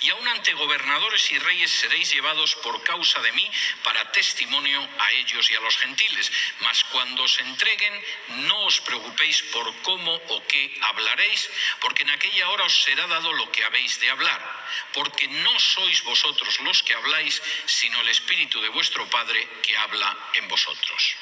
[0.01, 3.51] Y aun ante gobernadores y reyes seréis llevados por causa de mí
[3.85, 6.33] para testimonio a ellos y a los gentiles.
[6.61, 8.05] Mas cuando os entreguen,
[8.49, 13.33] no os preocupéis por cómo o qué hablaréis, porque en aquella hora os será dado
[13.35, 14.62] lo que habéis de hablar
[14.93, 15.27] porque
[15.59, 21.17] sois vosotros los que habláis, sino el Espíritu de vuestro Padre que habla en vosotros.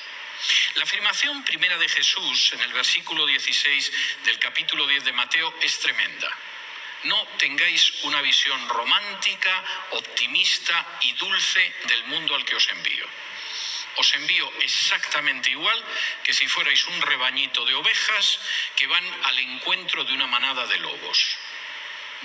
[0.75, 3.93] La afirmación primera de Jesús en el versículo 16
[4.25, 6.31] del capítulo 10 de Mateo es tremenda.
[7.05, 13.07] No tengáis una visión romántica, optimista y dulce del mundo al que os envío.
[13.97, 15.85] Os envío exactamente igual
[16.23, 18.39] que si fuerais un rebañito de ovejas
[18.77, 21.37] que van al encuentro de una manada de lobos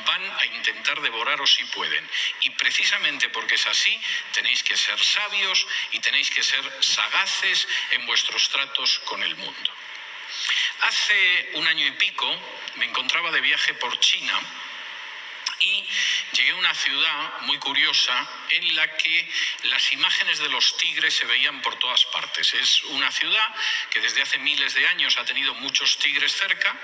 [0.06, 2.10] van a intentar devoraros si pueden.
[2.42, 4.00] Y precisamente porque es así,
[4.34, 9.72] tenéis que ser sabios y tenéis que ser sagaces en vuestros tratos con el mundo.
[10.82, 12.28] Hace un año y pico
[12.76, 14.40] me encontraba de viaje por China
[15.60, 15.84] y
[16.34, 19.30] llegué a una ciudad muy curiosa en la que
[19.63, 22.54] las imágenes de los tigres se veían por todas partes.
[22.54, 23.56] Es una ciudad
[23.89, 26.76] que desde hace miles de años ha tenido muchos tigres cerca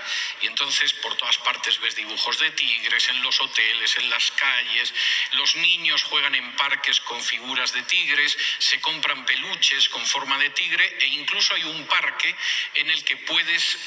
[0.41, 4.93] y entonces por todas partes ves dibujos de tigres en los hoteles, en las calles,
[5.34, 10.49] los niños juegan en parques con figuras de tigres, se compran peluches con forma de
[10.51, 12.36] tigre e incluso hay un parque
[12.75, 13.77] en el que puedes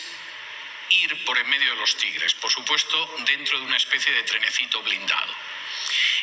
[0.91, 4.83] ir por en medio de los tigres, por supuesto dentro de una especie de trenecito
[4.83, 5.35] blindado.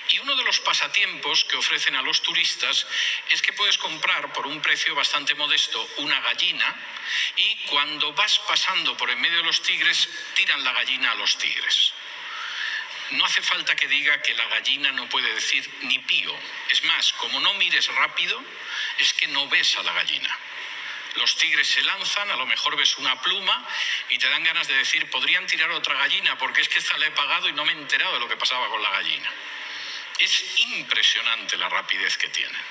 [0.10, 2.86] Y uno de los pasatiempos que ofrecen a los turistas
[3.30, 6.76] es que puedes comprar por un precio bastante modesto una gallina
[7.38, 11.38] y cuando vas pasando por en medio de los tigres tiran la gallina a los
[11.38, 11.94] tigres.
[13.12, 16.34] No hace falta que diga que la gallina no puede decir ni pío.
[16.70, 18.42] Es más, como no mires rápido,
[19.00, 20.38] es que no ves a la gallina.
[21.16, 23.68] Los tigres se lanzan, a lo mejor ves una pluma
[24.10, 27.08] y te dan ganas de decir, podrían tirar otra gallina porque es que esta la
[27.08, 29.30] he pagado y no me he enterado de lo que pasaba con la gallina.
[30.20, 32.62] Es impresionante la rapidez que tienen.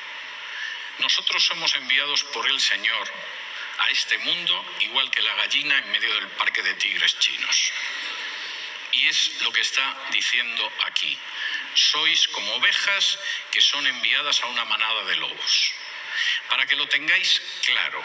[1.00, 3.12] Nosotros somos enviados por el Señor
[3.78, 7.72] a este mundo igual que la gallina en medio del parque de tigres chinos.
[8.92, 11.18] Y es lo que está diciendo aquí.
[11.74, 13.18] Sois como ovejas
[13.50, 15.72] que son enviadas a una manada de lobos.
[16.48, 18.02] Para que lo tengáis claro,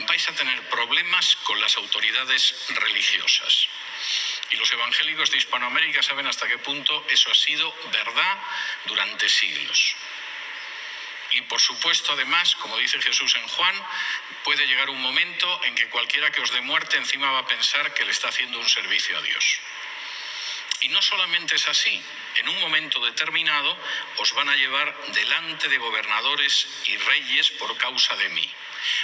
[0.00, 3.68] vais a tener problemas con las autoridades religiosas.
[4.50, 8.38] Y los evangélicos de Hispanoamérica saben hasta qué punto eso ha sido verdad
[8.84, 9.96] durante siglos.
[11.32, 13.86] Y por supuesto, además, como dice Jesús en Juan,
[14.44, 17.92] puede llegar un momento en que cualquiera que os dé muerte encima va a pensar
[17.94, 19.60] que le está haciendo un servicio a Dios.
[20.80, 22.00] Y no solamente es así,
[22.36, 23.76] en un momento determinado
[24.16, 28.52] os van a llevar delante de gobernadores y reyes por causa de mí.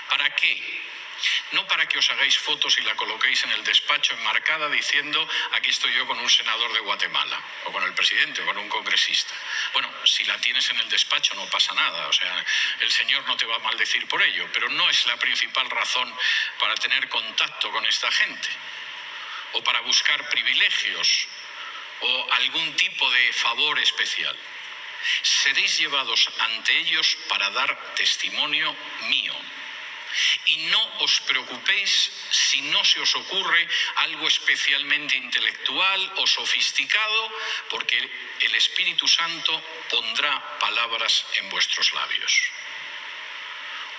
[0.09, 0.83] ¿Para qué?
[1.53, 5.71] No para que os hagáis fotos y la coloquéis en el despacho enmarcada diciendo aquí
[5.71, 9.35] estoy yo con un senador de Guatemala, o con el presidente, o con un congresista.
[9.73, 12.45] Bueno, si la tienes en el despacho no pasa nada, o sea,
[12.81, 16.13] el Señor no te va a maldecir por ello, pero no es la principal razón
[16.59, 18.49] para tener contacto con esta gente,
[19.53, 21.29] o para buscar privilegios,
[22.01, 24.37] o algún tipo de favor especial.
[25.23, 28.75] Seréis llevados ante ellos para dar testimonio
[29.09, 29.35] mío
[30.47, 37.33] y no os preocupéis si no se os ocurre algo especialmente intelectual o sofisticado,
[37.71, 37.99] porque
[38.41, 42.33] el Espíritu Santo pondrá palabras en vuestros labios.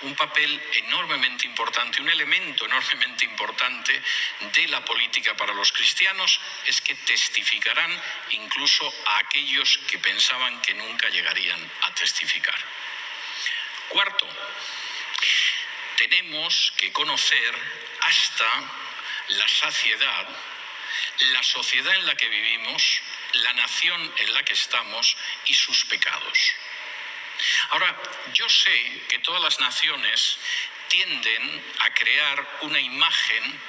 [0.02, 4.02] Un papel enormemente importante, un elemento enormemente importante
[4.52, 10.74] de la política para los cristianos es que testificarán incluso a aquellos que pensaban que
[10.74, 12.58] nunca llegarían a testificar.
[13.88, 14.28] Cuarto,
[15.96, 17.54] tenemos que conocer
[18.00, 18.62] hasta
[19.28, 20.28] la saciedad
[21.32, 23.00] la sociedad en la que vivimos,
[23.34, 26.38] la nación en la que estamos y sus pecados.
[27.70, 27.96] Ahora,
[28.32, 30.38] yo sé que todas las naciones
[30.88, 33.60] tienden a crear una imagen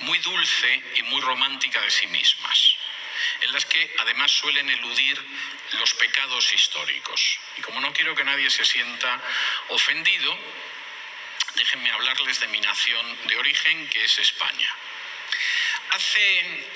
[0.00, 2.76] muy dulce y muy romántica de sí mismas,
[3.42, 5.22] en las que además suelen eludir
[5.72, 7.38] los pecados históricos.
[7.58, 9.20] Y como no quiero que nadie se sienta
[9.68, 10.38] ofendido,
[11.54, 14.68] déjenme hablarles de mi nación de origen, que es España.
[15.90, 16.66] Hace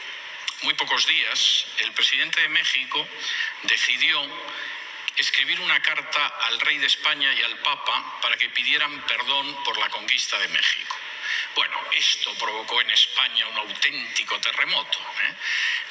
[0.63, 3.07] muy pocos días, el presidente de México
[3.63, 4.21] decidió
[5.17, 9.79] escribir una carta al rey de España y al Papa para que pidieran perdón por
[9.79, 10.97] la conquista de México.
[11.55, 14.99] Bueno, esto provocó en España un auténtico terremoto.
[14.99, 15.35] ¿eh?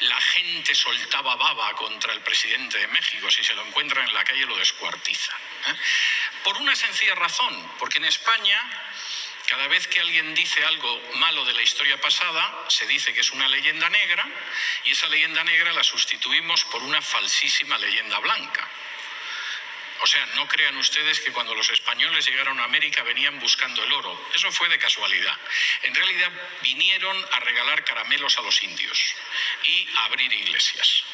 [0.02, 3.30] La gente soltaba baba contra el presidente de México.
[3.32, 5.40] Si se lo encuentran en la calle lo descuartizan.
[5.68, 5.76] ¿eh?
[6.44, 8.60] Por una sencilla razón, porque en España
[9.48, 13.32] cada vez que alguien dice algo malo de la historia pasada, se dice que es
[13.32, 14.26] una leyenda negra
[14.86, 18.68] y esa leyenda negra la sustituimos por una falsísima leyenda blanca.
[20.04, 23.94] O sea, no crean ustedes que cuando los españoles llegaron a América venían buscando el
[23.94, 24.30] oro.
[24.36, 25.38] Eso fue de casualidad.
[25.82, 26.30] En realidad
[26.62, 29.16] vinieron a regalar caramelos a los indios
[29.64, 31.06] y a abrir iglesias.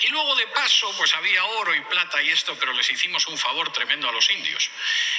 [0.00, 3.36] Y luego de paso, pues había oro y plata y esto, pero les hicimos un
[3.36, 4.70] favor tremendo a los indios.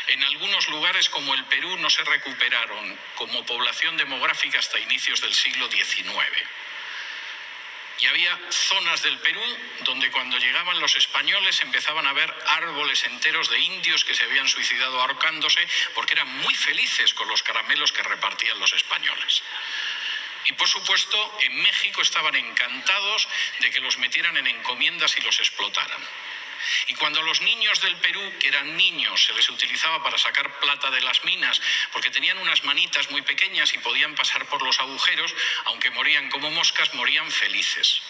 [0.08, 5.36] En algunos lugares como el Perú no se recuperaron como población demográfica hasta inicios del
[5.36, 6.15] siglo XIX.
[7.99, 9.41] Y había zonas del Perú
[9.86, 14.47] donde cuando llegaban los españoles empezaban a ver árboles enteros de indios que se habían
[14.47, 19.43] suicidado ahorcándose porque eran muy felices con los caramelos que repartían los españoles.
[20.47, 23.27] Y por supuesto, en México estaban encantados
[23.60, 26.01] de que los metieran en encomiendas y los explotaran.
[26.88, 30.89] Y cuando los niños del Perú, que eran niños, se les utilizaba para sacar plata
[30.91, 35.34] de las minas, porque tenían unas manitas muy pequeñas y podían pasar por los agujeros,
[35.65, 38.01] aunque morían como moscas, morían felices,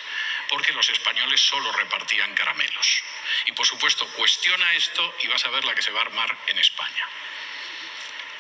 [0.50, 3.04] porque los españoles solo repartían caramelos.
[3.46, 6.38] Y por supuesto, cuestiona esto y vas a ver la que se va a armar
[6.48, 7.08] en España.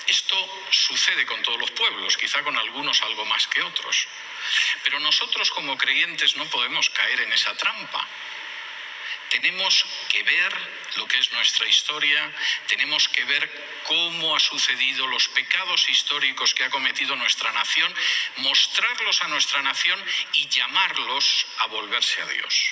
[0.07, 4.07] Esto sucede con todos los pueblos, quizá con algunos algo más que otros.
[4.83, 8.07] Pero nosotros como creyentes no podemos caer en esa trampa.
[9.35, 10.53] Tenemos que ver
[10.95, 12.31] lo que es nuestra historia,
[12.67, 17.93] tenemos que ver cómo ha sucedido los pecados históricos que ha cometido nuestra nación,
[18.37, 20.01] mostrarlos a nuestra nación
[20.35, 22.65] y llamarlos a volverse a Dios,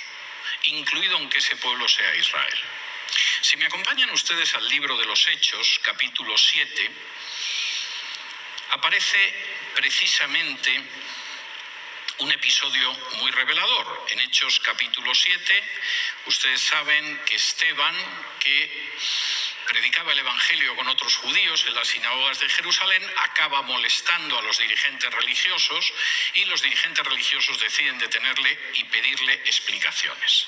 [0.64, 2.60] incluido aunque ese pueblo sea Israel.
[3.42, 6.92] Si me acompañan ustedes al libro de los Hechos, capítulo 7,
[8.70, 9.34] aparece
[9.76, 10.82] precisamente
[12.20, 14.06] un episodio muy revelador.
[14.10, 15.64] En Hechos capítulo 7,
[16.28, 17.96] ustedes saben que Esteban,
[18.40, 18.92] que
[19.68, 24.58] predicaba el Evangelio con otros judíos en las sinagogas de Jerusalén, acaba molestando a los
[24.58, 25.94] dirigentes religiosos
[26.36, 30.48] y los dirigentes religiosos deciden detenerle y pedirle explicaciones.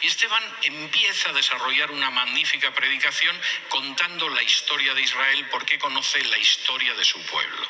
[0.00, 6.24] Y Esteban empieza a desarrollar una magnífica predicación contando la historia de Israel porque conoce
[6.24, 7.68] la historia de su pueblo.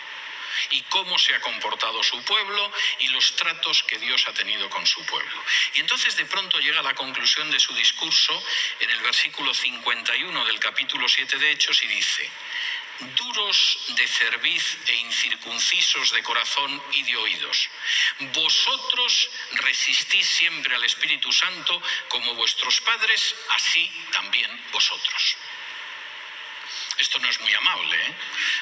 [0.70, 4.86] Y cómo se ha comportado su pueblo y los tratos que Dios ha tenido con
[4.86, 5.44] su pueblo.
[5.74, 8.42] Y entonces de pronto llega a la conclusión de su discurso
[8.80, 12.30] en el versículo 51 del capítulo 7 de Hechos y dice,
[13.16, 17.68] duros de cerviz e incircuncisos de corazón y de oídos.
[18.32, 25.36] Vosotros resistís siempre al Espíritu Santo como vuestros padres, así también vosotros.
[27.02, 27.96] Esto no es muy amable.
[27.96, 28.14] ¿eh?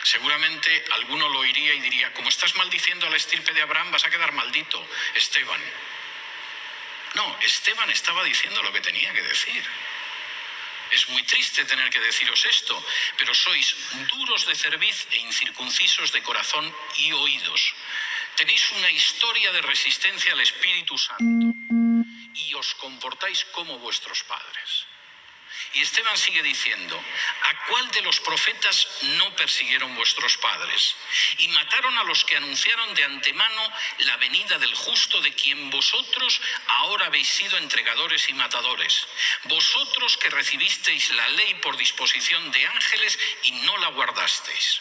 [0.03, 4.05] Seguramente alguno lo oiría y diría, como estás maldiciendo a la estirpe de Abraham, vas
[4.07, 4.83] a quedar maldito,
[5.15, 5.61] Esteban.
[7.17, 9.63] No, Esteban estaba diciendo lo que tenía que decir.
[10.91, 12.83] Es muy triste tener que deciros esto,
[13.19, 13.77] pero sois
[14.09, 17.75] duros de cerviz e incircuncisos de corazón y oídos.
[18.37, 21.55] Tenéis una historia de resistencia al Espíritu Santo
[22.35, 24.90] y os comportáis como vuestros padres.
[25.73, 27.01] Y Esteban sigue diciendo,
[27.43, 30.97] ¿a cuál de los profetas no persiguieron vuestros padres?
[31.39, 36.41] Y mataron a los que anunciaron de antemano la venida del justo de quien vosotros
[36.67, 39.07] ahora habéis sido entregadores y matadores.
[39.45, 44.81] Vosotros que recibisteis la ley por disposición de ángeles y no la guardasteis.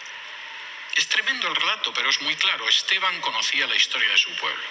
[0.95, 2.67] Es tremendo el relato, pero es muy claro.
[2.67, 4.63] Esteban conocía la historia de su pueblo.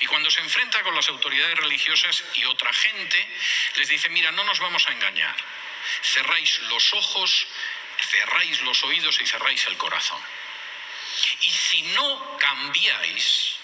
[0.00, 3.28] Y cuando se enfrenta con las autoridades religiosas y otra gente,
[3.76, 5.36] les dice, mira, no nos vamos a engañar.
[6.02, 7.46] Cerráis los ojos,
[8.10, 10.20] cerráis los oídos y cerráis el corazón.
[11.42, 13.56] Y si no cambiáis,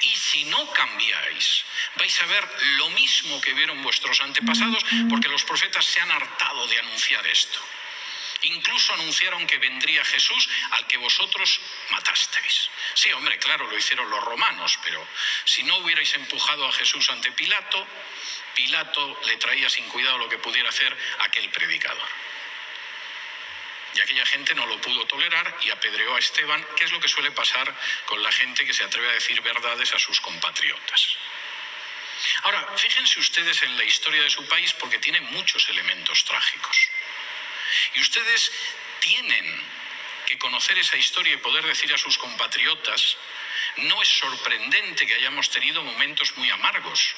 [0.00, 1.64] y si no cambiáis,
[1.96, 6.66] vais a ver lo mismo que vieron vuestros antepasados, porque los profetas se han hartado
[6.66, 7.60] de anunciar esto.
[8.42, 11.60] Incluso anunciaron que vendría Jesús al que vosotros
[11.90, 12.70] matasteis.
[12.94, 15.06] Sí, hombre, claro, lo hicieron los romanos, pero
[15.44, 17.86] si no hubierais empujado a Jesús ante Pilato,
[18.54, 22.08] Pilato le traía sin cuidado lo que pudiera hacer aquel predicador.
[23.94, 27.08] Y aquella gente no lo pudo tolerar y apedreó a Esteban, que es lo que
[27.08, 27.74] suele pasar
[28.06, 31.16] con la gente que se atreve a decir verdades a sus compatriotas.
[32.42, 36.88] Ahora, fíjense ustedes en la historia de su país porque tiene muchos elementos trágicos.
[37.94, 38.52] Y ustedes
[39.00, 39.62] tienen
[40.26, 43.16] que conocer esa historia y poder decir a sus compatriotas,
[43.76, 47.14] no es sorprendente que hayamos tenido momentos muy amargos,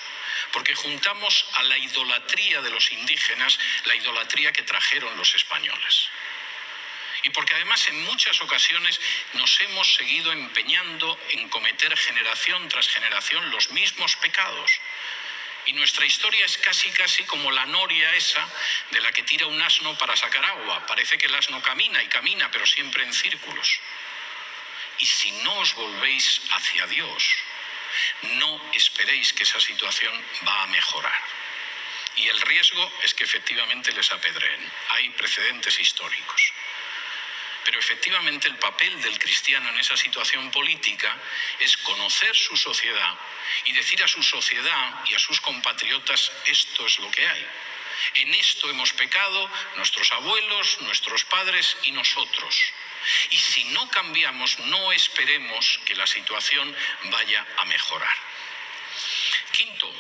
[0.53, 6.09] porque juntamos a la idolatría de los indígenas la idolatría que trajeron los españoles.
[7.23, 9.01] Y porque además en muchas ocasiones
[9.35, 14.71] nos hemos seguido empeñando en cometer generación tras generación los mismos pecados.
[15.71, 18.45] Y nuestra historia es casi, casi como la noria esa
[18.91, 20.85] de la que tira un asno para sacar agua.
[20.85, 23.79] Parece que el asno camina y camina, pero siempre en círculos.
[24.99, 27.25] Y si no os volvéis hacia Dios,
[28.23, 30.13] no esperéis que esa situación
[30.45, 31.23] va a mejorar.
[32.17, 34.73] Y el riesgo es que efectivamente les apedreen.
[34.89, 36.53] Hay precedentes históricos.
[37.65, 41.17] Pero efectivamente el papel del cristiano en esa situación política
[41.59, 43.15] es conocer su sociedad
[43.65, 47.47] y decir a su sociedad y a sus compatriotas esto es lo que hay.
[48.15, 52.73] En esto hemos pecado nuestros abuelos, nuestros padres y nosotros.
[53.31, 58.17] Y si no cambiamos, no esperemos que la situación vaya a mejorar.
[59.53, 59.93] Quinto,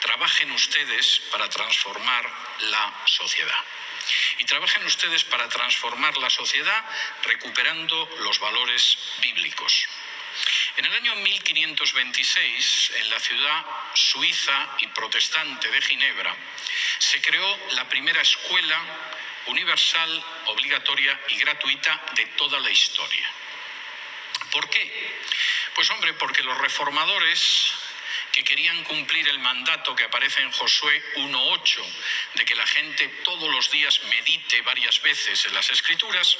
[0.00, 3.64] trabajen ustedes para transformar la sociedad.
[4.38, 6.84] Y trabajen ustedes para transformar la sociedad
[7.22, 9.88] recuperando los valores bíblicos.
[10.76, 16.36] En el año 1526, en la ciudad suiza y protestante de Ginebra,
[16.98, 18.78] se creó la primera escuela
[19.46, 23.30] universal, obligatoria y gratuita de toda la historia.
[24.50, 25.22] ¿Por qué?
[25.74, 27.72] Pues hombre, porque los reformadores
[28.36, 31.82] que querían cumplir el mandato que aparece en Josué 1.8,
[32.34, 36.36] de que la gente todos los días medite varias veces en las escrituras,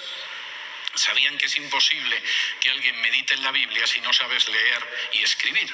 [0.94, 2.22] sabían que es imposible
[2.60, 5.72] que alguien medite en la Biblia si no sabes leer y escribir.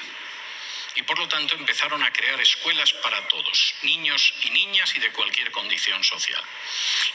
[0.95, 5.11] Y por lo tanto empezaron a crear escuelas para todos, niños y niñas y de
[5.11, 6.43] cualquier condición social.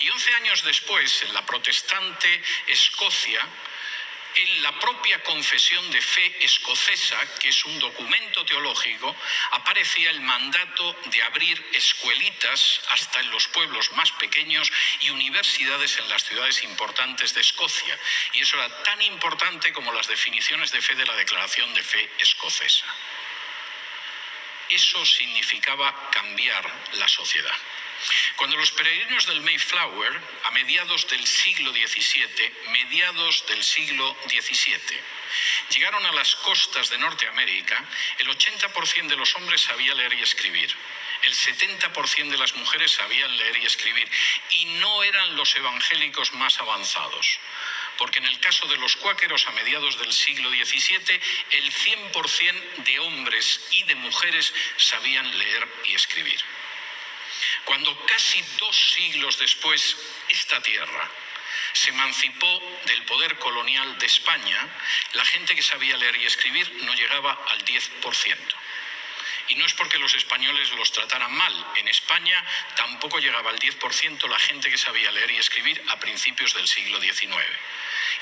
[0.00, 3.40] Y once años después, en la protestante Escocia,
[4.34, 9.16] En la propia confesión de fe escocesa, que es un documento teológico,
[9.52, 14.70] aparecía el mandato de abrir escuelitas hasta en los pueblos más pequeños
[15.00, 17.98] y universidades en las ciudades importantes de Escocia.
[18.34, 22.10] Y eso era tan importante como las definiciones de fe de la Declaración de Fe
[22.18, 22.86] escocesa.
[24.68, 27.56] Eso significaba cambiar la sociedad.
[28.36, 35.00] Cuando los peregrinos del Mayflower, a mediados del siglo XVII, mediados del siglo XVII,
[35.70, 37.84] llegaron a las costas de Norteamérica,
[38.18, 40.74] el 80% de los hombres sabía leer y escribir.
[41.22, 44.08] El 70% de las mujeres sabían leer y escribir
[44.52, 47.40] y no eran los evangélicos más avanzados
[47.98, 51.20] porque en el caso de los cuáqueros a mediados del siglo XVII,
[51.50, 56.40] el 100% de hombres y de mujeres sabían leer y escribir.
[57.64, 59.96] Cuando casi dos siglos después
[60.28, 61.10] esta tierra
[61.72, 64.68] se emancipó del poder colonial de España,
[65.12, 68.36] la gente que sabía leer y escribir no llegaba al 10%.
[69.50, 71.66] Y no es porque los españoles los trataran mal.
[71.76, 72.44] En España
[72.76, 77.00] tampoco llegaba al 10% la gente que sabía leer y escribir a principios del siglo
[77.00, 77.32] XIX.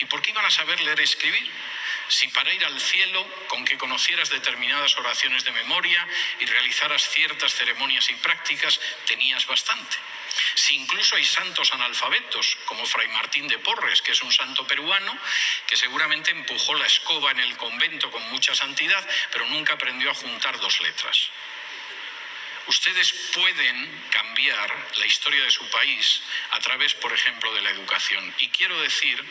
[0.00, 1.50] ¿Y por qué iban a saber leer y escribir?
[2.08, 6.06] Si para ir al cielo, con que conocieras determinadas oraciones de memoria
[6.40, 9.96] y realizaras ciertas ceremonias y prácticas, tenías bastante.
[10.54, 15.18] Si incluso hay santos analfabetos, como Fray Martín de Porres, que es un santo peruano,
[15.66, 20.14] que seguramente empujó la escoba en el convento con mucha santidad, pero nunca aprendió a
[20.14, 21.30] juntar dos letras.
[22.66, 28.34] Ustedes pueden cambiar la historia de su país a través, por ejemplo, de la educación.
[28.38, 29.24] Y quiero decir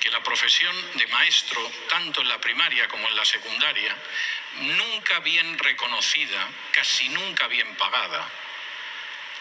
[0.00, 1.60] que la profesión de maestro,
[1.90, 3.94] tanto en la primaria como en la secundaria,
[4.56, 8.26] nunca bien reconocida, casi nunca bien pagada,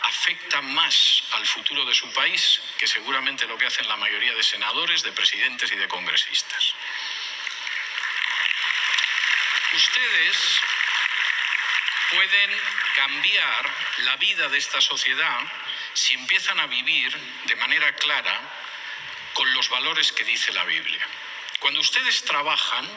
[0.01, 4.43] afecta más al futuro de su país que seguramente lo que hacen la mayoría de
[4.43, 6.73] senadores, de presidentes y de congresistas.
[9.73, 10.61] Ustedes
[12.11, 12.51] pueden
[12.95, 15.39] cambiar la vida de esta sociedad
[15.93, 18.39] si empiezan a vivir de manera clara
[19.33, 21.05] con los valores que dice la Biblia.
[21.59, 22.87] Cuando ustedes trabajan,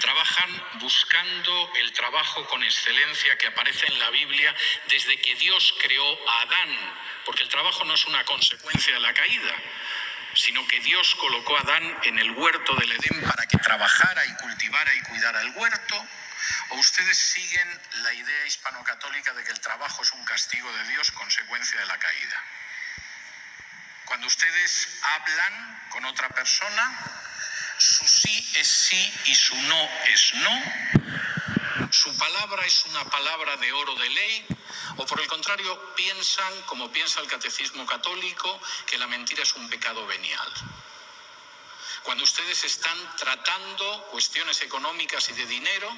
[0.00, 4.54] trabajan buscando el trabajo con excelencia que aparece en la Biblia
[4.88, 9.12] desde que Dios creó a Adán, porque el trabajo no es una consecuencia de la
[9.12, 9.54] caída,
[10.34, 14.34] sino que Dios colocó a Adán en el huerto del Edén para que trabajara y
[14.36, 16.06] cultivara y cuidara el huerto
[16.70, 21.10] ¿O ustedes siguen la idea hispano-católica de que el trabajo es un castigo de Dios
[21.10, 22.42] consecuencia de la caída?
[24.04, 26.98] Cuando ustedes hablan con otra persona,
[27.78, 31.90] su sí es sí y su no es no.
[31.90, 34.46] Su palabra es una palabra de oro de ley.
[34.96, 39.68] O por el contrario, piensan, como piensa el catecismo católico, que la mentira es un
[39.68, 40.52] pecado venial.
[42.02, 45.92] Cuando ustedes están tratando cuestiones económicas y de dinero,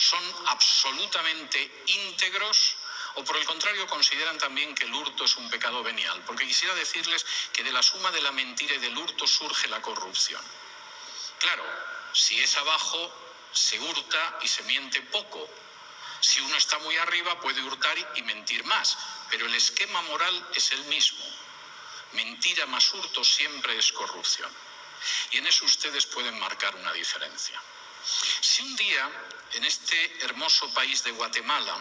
[0.00, 2.76] son absolutamente íntegros
[3.16, 6.74] o por el contrario consideran también que el hurto es un pecado venial, porque quisiera
[6.74, 10.42] decirles que de la suma de la mentira y del hurto surge la corrupción.
[11.38, 11.64] Claro,
[12.14, 13.12] si es abajo,
[13.52, 15.46] se hurta y se miente poco.
[16.20, 18.96] Si uno está muy arriba, puede hurtar y mentir más,
[19.28, 21.24] pero el esquema moral es el mismo.
[22.12, 24.50] Mentira más hurto siempre es corrupción.
[25.32, 27.60] Y en eso ustedes pueden marcar una diferencia.
[28.04, 29.10] Si un día
[29.52, 31.78] en este hermoso país de Guatemala,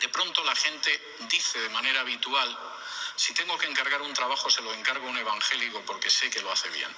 [0.00, 2.58] de pronto la gente dice de manera habitual,
[3.16, 6.42] si tengo que encargar un trabajo se lo encargo a un evangélico porque sé que
[6.42, 6.94] lo hace bien.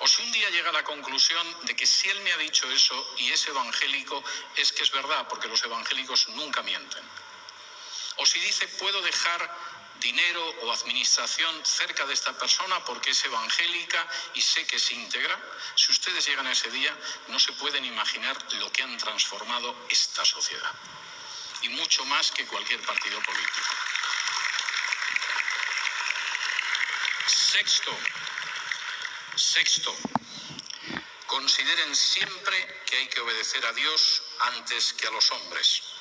[0.00, 2.70] O si un día llega a la conclusión de que si él me ha dicho
[2.70, 4.22] eso y es evangélico,
[4.56, 7.04] es que es verdad, porque los evangélicos nunca mienten.
[8.16, 14.06] O si dice, puedo dejar dinero o administración cerca de esta persona porque es evangélica
[14.34, 15.38] y sé que es íntegra,
[15.74, 16.96] si ustedes llegan a ese día
[17.28, 20.72] no se pueden imaginar lo que han transformado esta sociedad.
[21.62, 23.60] Y mucho más que cualquier partido político.
[27.26, 27.96] Sexto,
[29.36, 29.96] sexto,
[31.26, 35.93] consideren siempre que hay que obedecer a Dios antes que a los hombres.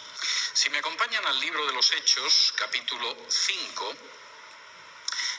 [0.53, 3.95] Si me acompañan al libro de los Hechos, capítulo 5,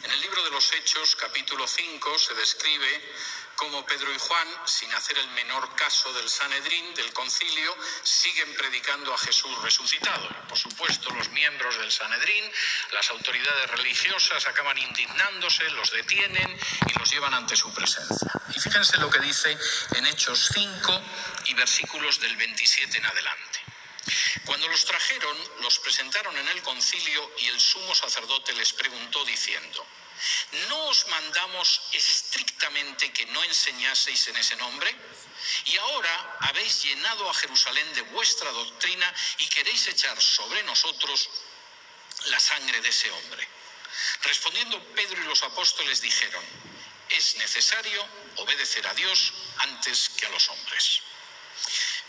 [0.02, 3.14] en el libro de los Hechos, capítulo 5, se describe
[3.54, 9.14] cómo Pedro y Juan, sin hacer el menor caso del Sanedrín, del concilio, siguen predicando
[9.14, 10.28] a Jesús resucitado.
[10.48, 12.50] Por supuesto, los miembros del Sanedrín,
[12.90, 16.58] las autoridades religiosas acaban indignándose, los detienen
[16.88, 18.32] y los llevan ante su presencia.
[18.48, 19.56] Y fíjense lo que dice
[19.94, 21.02] en Hechos 5
[21.44, 23.63] y versículos del 27 en adelante.
[24.44, 29.86] Cuando los trajeron, los presentaron en el concilio y el sumo sacerdote les preguntó diciendo,
[30.68, 34.94] ¿no os mandamos estrictamente que no enseñaseis en ese nombre?
[35.66, 41.28] Y ahora habéis llenado a Jerusalén de vuestra doctrina y queréis echar sobre nosotros
[42.26, 43.46] la sangre de ese hombre.
[44.22, 46.44] Respondiendo Pedro y los apóstoles dijeron,
[47.10, 51.02] es necesario obedecer a Dios antes que a los hombres.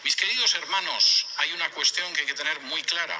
[0.05, 3.19] Mis queridos hermanos, hay una cuestión que hay que tener muy clara.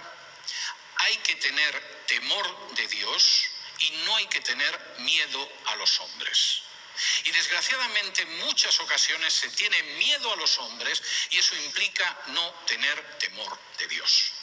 [0.98, 3.46] Hay que tener temor de Dios
[3.80, 6.62] y no hay que tener miedo a los hombres.
[7.24, 12.52] Y desgraciadamente en muchas ocasiones se tiene miedo a los hombres y eso implica no
[12.68, 14.34] tener temor de Dios.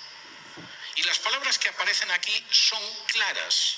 [0.97, 3.77] Y las palabras que aparecen aquí son claras.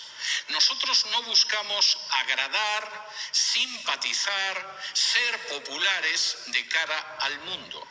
[0.49, 7.87] Nosotros no buscamos agradar, simpatizar, ser populares de cara al mundo.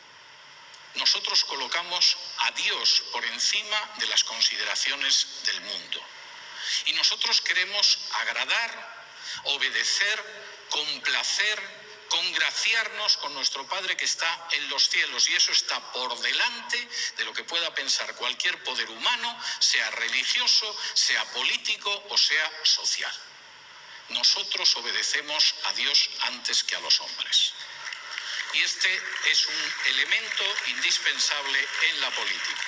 [0.94, 6.00] Nosotros colocamos a Dios por encima de las consideraciones del mundo.
[6.86, 9.06] Y nosotros queremos agradar,
[9.44, 15.28] obedecer, complacer, congraciarnos con nuestro Padre que está en los cielos.
[15.28, 20.76] Y eso está por delante de lo que pueda pensar cualquier poder humano, sea religioso,
[20.94, 23.14] sea político o sea social.
[24.10, 27.54] Nosotros obedecemos a Dios antes que a los hombres.
[28.54, 32.62] Y este es un elemento indispensable en la política.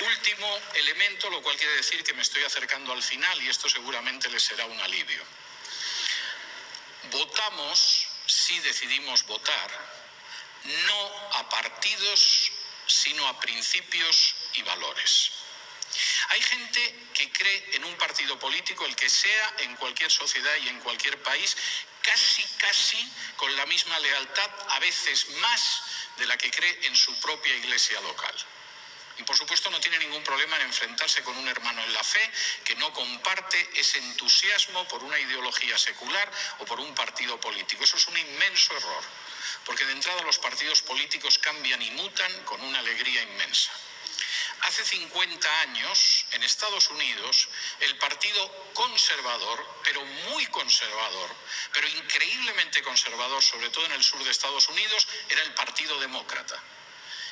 [0.00, 4.28] Último elemento, lo cual quiere decir que me estoy acercando al final y esto seguramente
[4.28, 5.22] les será un alivio.
[7.12, 9.70] Votamos, si decidimos votar,
[10.64, 12.50] no a partidos,
[12.86, 15.30] sino a principios y valores.
[16.30, 20.68] Hay gente que cree en un partido político, el que sea, en cualquier sociedad y
[20.68, 21.56] en cualquier país,
[22.04, 25.82] casi, casi con la misma lealtad, a veces más
[26.18, 28.34] de la que cree en su propia iglesia local.
[29.16, 32.30] Y por supuesto no tiene ningún problema en enfrentarse con un hermano en la fe
[32.64, 37.84] que no comparte ese entusiasmo por una ideología secular o por un partido político.
[37.84, 39.04] Eso es un inmenso error,
[39.64, 43.70] porque de entrada los partidos políticos cambian y mutan con una alegría inmensa.
[44.62, 47.48] Hace 50 años, en Estados Unidos,
[47.80, 51.30] el partido conservador, pero muy conservador,
[51.72, 56.62] pero increíblemente conservador, sobre todo en el sur de Estados Unidos, era el Partido Demócrata.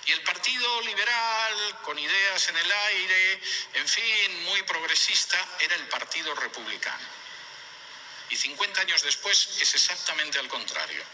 [0.05, 3.41] Y el Partido Liberal, con ideas en el aire,
[3.75, 7.07] en fin, muy progresista, era el Partido Republicano.
[8.29, 11.05] Y 50 años después es exactamente al contrario.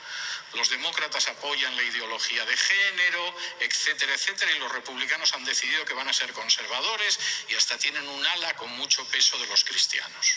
[0.54, 5.94] Los demócratas apoyan la ideología de género, etcétera, etcétera, y los republicanos han decidido que
[5.94, 7.18] van a ser conservadores
[7.48, 10.36] y hasta tienen un ala con mucho peso de los cristianos.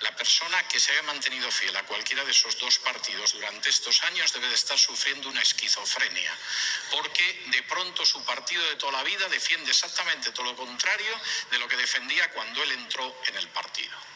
[0.00, 4.02] La persona que se haya mantenido fiel a cualquiera de esos dos partidos durante estos
[4.04, 6.36] años debe de estar sufriendo una esquizofrenia,
[6.90, 11.58] porque de pronto su partido de toda la vida defiende exactamente todo lo contrario de
[11.58, 14.13] lo que defendía cuando él entró en el partido.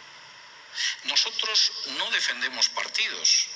[1.05, 3.47] Nosotros no defendemos partidos,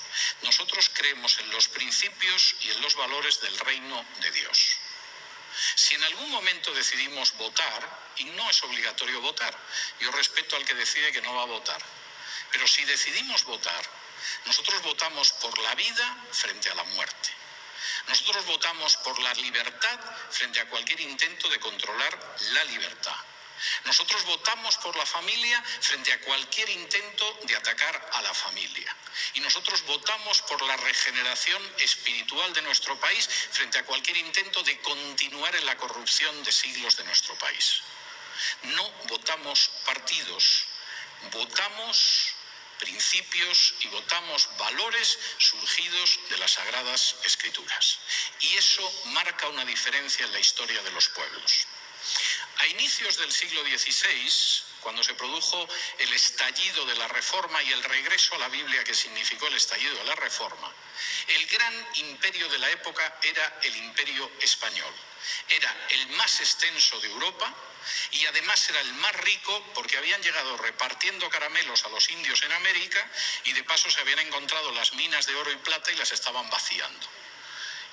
[0.41, 4.77] nosotros creemos en los principios y en los valores del reino de Dios.
[5.75, 9.57] Si en algún momento decidimos votar, y no es obligatorio votar,
[9.99, 11.81] yo respeto al que decide que no va a votar,
[12.51, 13.89] pero si decidimos votar,
[14.45, 17.29] nosotros votamos por la vida frente a la muerte.
[18.07, 19.99] Nosotros votamos por la libertad
[20.29, 23.15] frente a cualquier intento de controlar la libertad.
[23.85, 28.95] Nosotros votamos por la familia frente a cualquier intento de atacar a la familia.
[29.33, 34.79] Y nosotros votamos por la regeneración espiritual de nuestro país frente a cualquier intento de
[34.79, 37.81] continuar en la corrupción de siglos de nuestro país.
[38.63, 40.65] No votamos partidos,
[41.31, 42.33] votamos
[42.79, 47.99] principios y votamos valores surgidos de las sagradas escrituras.
[48.41, 51.67] Y eso marca una diferencia en la historia de los pueblos.
[52.57, 57.83] A inicios del siglo XVI, cuando se produjo el estallido de la Reforma y el
[57.83, 60.71] regreso a la Biblia que significó el estallido de la Reforma,
[61.27, 64.93] el gran imperio de la época era el imperio español.
[65.47, 67.53] Era el más extenso de Europa,
[68.11, 72.51] y además era el más rico porque habían llegado repartiendo caramelos a los indios en
[72.53, 73.05] América
[73.45, 76.49] y de paso se habían encontrado las minas de oro y plata y las estaban
[76.49, 77.07] vaciando.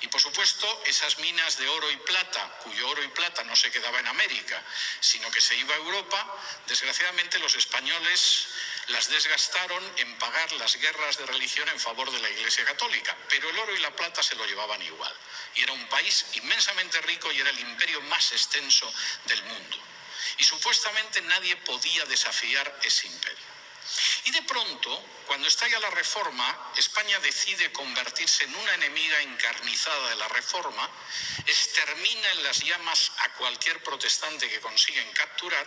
[0.01, 3.71] Y por supuesto, esas minas de oro y plata, cuyo oro y plata no se
[3.71, 4.61] quedaba en América,
[4.99, 6.37] sino que se iba a Europa,
[6.67, 8.47] desgraciadamente los españoles
[8.87, 13.49] las desgastaron en pagar las guerras de religión en favor de la Iglesia Católica, pero
[13.49, 15.13] el oro y la plata se lo llevaban igual.
[15.55, 18.91] Y era un país inmensamente rico y era el imperio más extenso
[19.25, 19.77] del mundo.
[20.39, 23.50] Y supuestamente nadie podía desafiar ese imperio.
[24.25, 30.15] Y de pronto, cuando estalla la reforma, España decide convertirse en una enemiga encarnizada de
[30.17, 30.89] la reforma,
[31.45, 35.65] extermina en las llamas a cualquier protestante que consiguen capturar,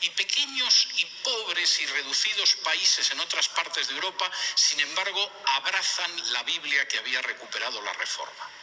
[0.00, 6.32] y pequeños y pobres y reducidos países en otras partes de Europa, sin embargo, abrazan
[6.32, 8.59] la Biblia que había recuperado la reforma.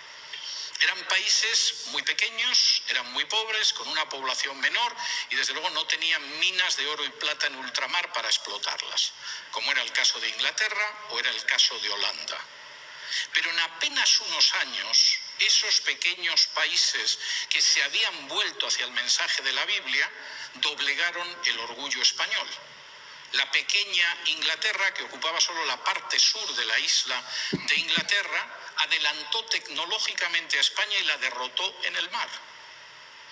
[0.82, 4.95] Eran países muy pequeños, eran muy pobres, con una población menor
[5.32, 9.13] y desde luego no tenían minas de oro y plata en ultramar para explotarlas,
[9.51, 12.38] como era el caso de Inglaterra o era el caso de Holanda.
[13.34, 17.17] Pero en apenas unos años, esos pequeños países
[17.49, 20.09] que se habían vuelto hacia el mensaje de la Biblia
[20.55, 22.47] doblegaron el orgullo español.
[23.34, 29.43] La pequeña Inglaterra, que ocupaba solo la parte sur de la isla de Inglaterra, adelantó
[29.45, 32.30] tecnológicamente a España y la derrotó en el mar.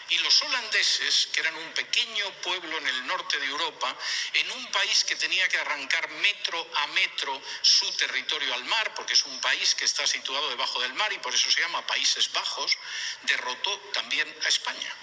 [0.09, 3.95] Y los holandeses, que eran un pequeño pueblo en el norte de Europa,
[4.33, 9.13] en un país que tenía que arrancar metro a metro su territorio al mar, porque
[9.13, 12.31] es un país que está situado debajo del mar y por eso se llama Países
[12.31, 12.77] Bajos,
[13.23, 14.93] derrotó también a España.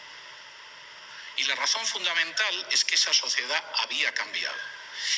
[1.36, 4.56] Y la razón fundamental es que esa sociedad había cambiado.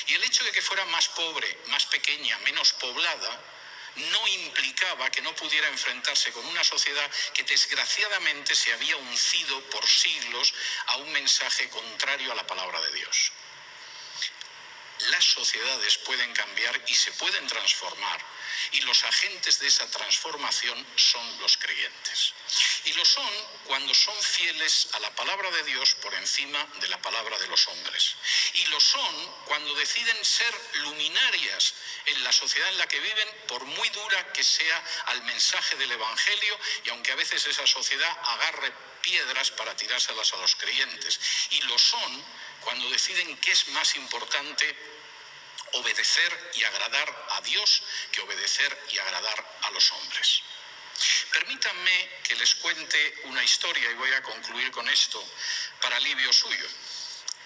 [0.06, 3.53] Y el hecho de que fuera más pobre, más pequeña, menos poblada,
[3.96, 9.86] no implicaba que no pudiera enfrentarse con una sociedad que desgraciadamente se había uncido por
[9.86, 10.54] siglos
[10.86, 13.32] a un mensaje contrario a la palabra de Dios.
[15.10, 18.20] Las sociedades pueden cambiar y se pueden transformar
[18.72, 22.32] y los agentes de esa transformación son los creyentes.
[22.84, 23.30] Y lo son
[23.64, 27.66] cuando son fieles a la palabra de Dios por encima de la palabra de los
[27.68, 28.16] hombres.
[28.54, 31.74] Y lo son cuando deciden ser luminarias
[32.06, 35.92] en la sociedad en la que viven, por muy dura que sea al mensaje del
[35.92, 41.20] Evangelio, y aunque a veces esa sociedad agarre piedras para tirárselas a los creyentes.
[41.50, 42.24] Y lo son
[42.60, 44.93] cuando deciden qué es más importante
[45.74, 50.42] obedecer y agradar a Dios que obedecer y agradar a los hombres.
[51.32, 55.26] Permítanme que les cuente una historia y voy a concluir con esto
[55.80, 56.68] para alivio suyo.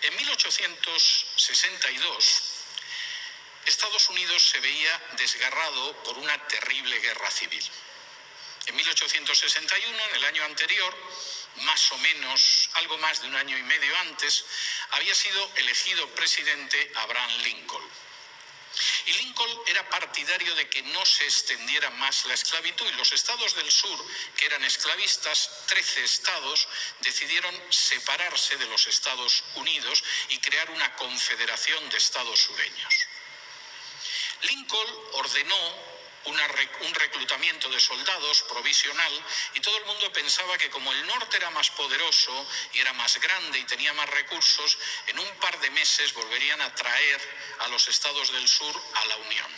[0.03, 2.43] En 1862,
[3.67, 7.67] Estados Unidos se veía desgarrado por una terrible guerra civil.
[8.67, 10.95] En 1861, en el año anterior,
[11.63, 14.45] más o menos, algo más de un año y medio antes,
[14.91, 17.89] había sido elegido presidente Abraham Lincoln.
[19.07, 23.55] Y Lincoln era partidario de que no se extendiera más la esclavitud y los estados
[23.55, 24.07] del sur,
[24.37, 26.69] que eran esclavistas, 13 estados,
[27.01, 32.95] decidieron separarse de los Estados Unidos y crear una confederación de estados sureños.
[34.43, 35.98] Lincoln ordenó
[36.29, 39.25] un reclutamiento de soldados provisional
[39.55, 43.19] y todo el mundo pensaba que como el norte era más poderoso y era más
[43.19, 47.21] grande y tenía más recursos, en un par de meses volverían a traer
[47.61, 49.51] a los estados del sur a la Unión.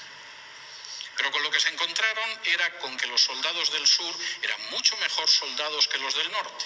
[1.16, 4.96] Pero con lo que se encontraron era con que los soldados del sur eran mucho
[4.98, 6.64] mejor soldados que los del norte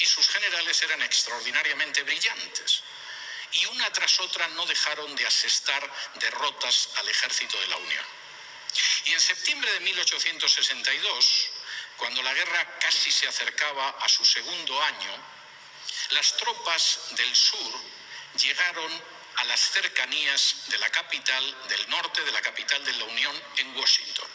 [0.00, 2.82] y sus generales eran extraordinariamente brillantes
[3.52, 8.23] y una tras otra no dejaron de asestar derrotas al ejército de la Unión.
[9.06, 11.50] Y en septiembre de 1862,
[11.96, 15.24] cuando la guerra casi se acercaba a su segundo año,
[16.10, 17.80] las tropas del sur
[18.38, 19.02] llegaron
[19.36, 23.76] a las cercanías de la capital del norte, de la capital de la Unión, en
[23.76, 24.28] Washington.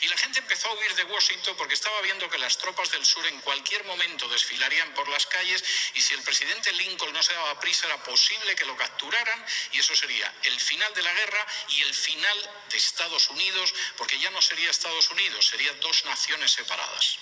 [0.00, 3.04] Y la gente empezó a huir de Washington porque estaba viendo que las tropas del
[3.04, 5.64] sur en cualquier momento desfilarían por las calles
[5.94, 9.78] y si el presidente Lincoln no se daba prisa era posible que lo capturaran y
[9.78, 14.30] eso sería el final de la guerra y el final de Estados Unidos porque ya
[14.30, 17.18] no sería Estados Unidos, serían dos naciones separadas.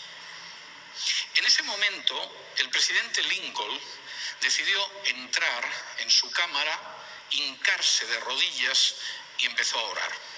[1.35, 3.81] En ese momento, el presidente Lincoln
[4.41, 5.65] decidió entrar
[5.99, 6.79] en su cámara,
[7.31, 8.95] hincarse de rodillas
[9.39, 10.36] y empezó a orar.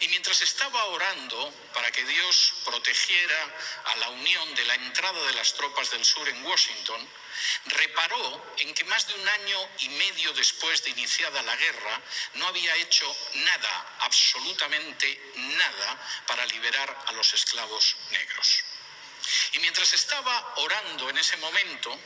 [0.00, 5.32] Y mientras estaba orando para que Dios protegiera a la unión de la entrada de
[5.32, 7.08] las tropas del sur en Washington,
[7.66, 12.00] reparó en que más de un año y medio después de iniciada la guerra
[12.34, 18.64] no había hecho nada, absolutamente nada, para liberar a los esclavos negros.
[19.52, 21.98] Y mientras estaba orando en ese momento,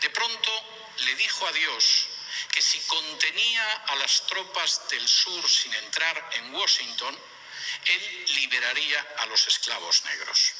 [0.00, 2.06] de pronto le dijo a Dios,
[2.52, 7.18] que si contenía a las tropas del sur sin entrar en Washington,
[7.86, 10.54] él liberaría a los esclavos negros.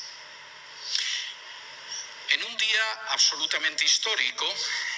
[2.30, 4.46] En un día absolutamente histórico,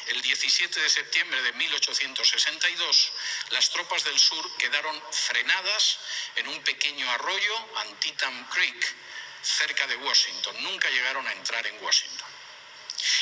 [0.08, 3.12] el 17 de septiembre de 1862,
[3.50, 5.98] las tropas del sur quedaron frenadas
[6.36, 8.94] en un pequeño arroyo, Antietam Creek,
[9.42, 10.62] cerca de Washington.
[10.62, 12.31] Nunca llegaron a entrar en Washington.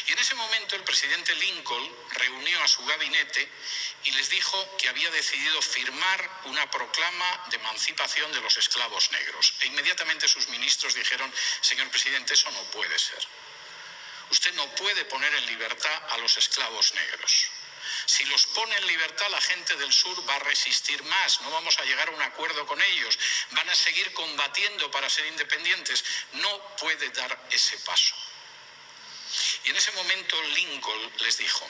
[0.07, 3.49] Y en ese momento el presidente Lincoln reunió a su gabinete
[4.05, 9.55] y les dijo que había decidido firmar una proclama de emancipación de los esclavos negros.
[9.61, 13.27] E inmediatamente sus ministros dijeron, señor presidente, eso no puede ser.
[14.31, 17.51] Usted no puede poner en libertad a los esclavos negros.
[18.07, 21.79] Si los pone en libertad, la gente del sur va a resistir más, no vamos
[21.79, 23.19] a llegar a un acuerdo con ellos,
[23.51, 26.05] van a seguir combatiendo para ser independientes.
[26.33, 28.15] No puede dar ese paso.
[29.65, 31.69] Y en ese momento Lincoln les dijo,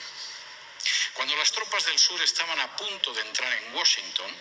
[1.13, 4.35] cuando las tropas del sur estaban a punto de entrar en Washington,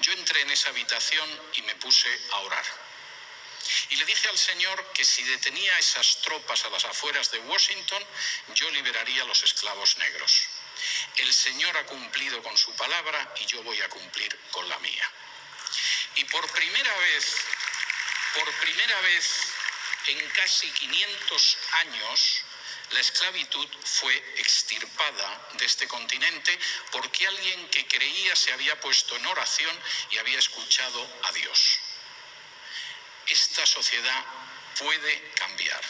[0.00, 2.64] yo entré en esa habitación y me puse a orar.
[3.90, 8.04] Y le dije al Señor que si detenía esas tropas a las afueras de Washington,
[8.54, 10.42] yo liberaría a los esclavos negros.
[11.16, 15.10] El Señor ha cumplido con su palabra y yo voy a cumplir con la mía.
[16.16, 17.36] Y por primera vez,
[18.34, 19.30] por primera vez
[20.08, 22.44] en casi 500 años,
[22.90, 26.58] la esclavitud fue extirpada de este continente
[26.90, 29.78] porque alguien que creía se había puesto en oración
[30.10, 31.78] y había escuchado a Dios.
[33.26, 34.24] Esta sociedad
[34.78, 35.80] puede cambiar.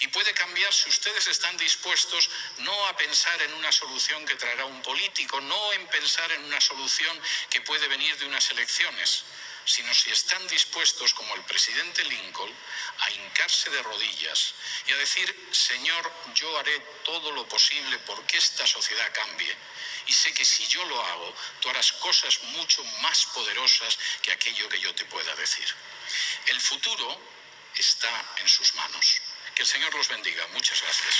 [0.00, 2.28] Y puede cambiar si ustedes están dispuestos
[2.58, 6.60] no a pensar en una solución que traerá un político, no en pensar en una
[6.60, 7.20] solución
[7.50, 9.24] que puede venir de unas elecciones,
[9.64, 12.52] sino si están dispuestos, como el presidente Lincoln,
[12.98, 14.54] a hincarse de rodillas
[14.86, 19.56] y a decir, Señor, yo haré todo lo posible porque esta sociedad cambie.
[20.06, 24.68] Y sé que si yo lo hago, tú harás cosas mucho más poderosas que aquello
[24.68, 25.68] que yo te pueda decir.
[26.46, 27.20] El futuro
[27.76, 29.20] está en sus manos.
[29.54, 30.46] Que el Señor los bendiga.
[30.48, 31.14] Muchas gracias.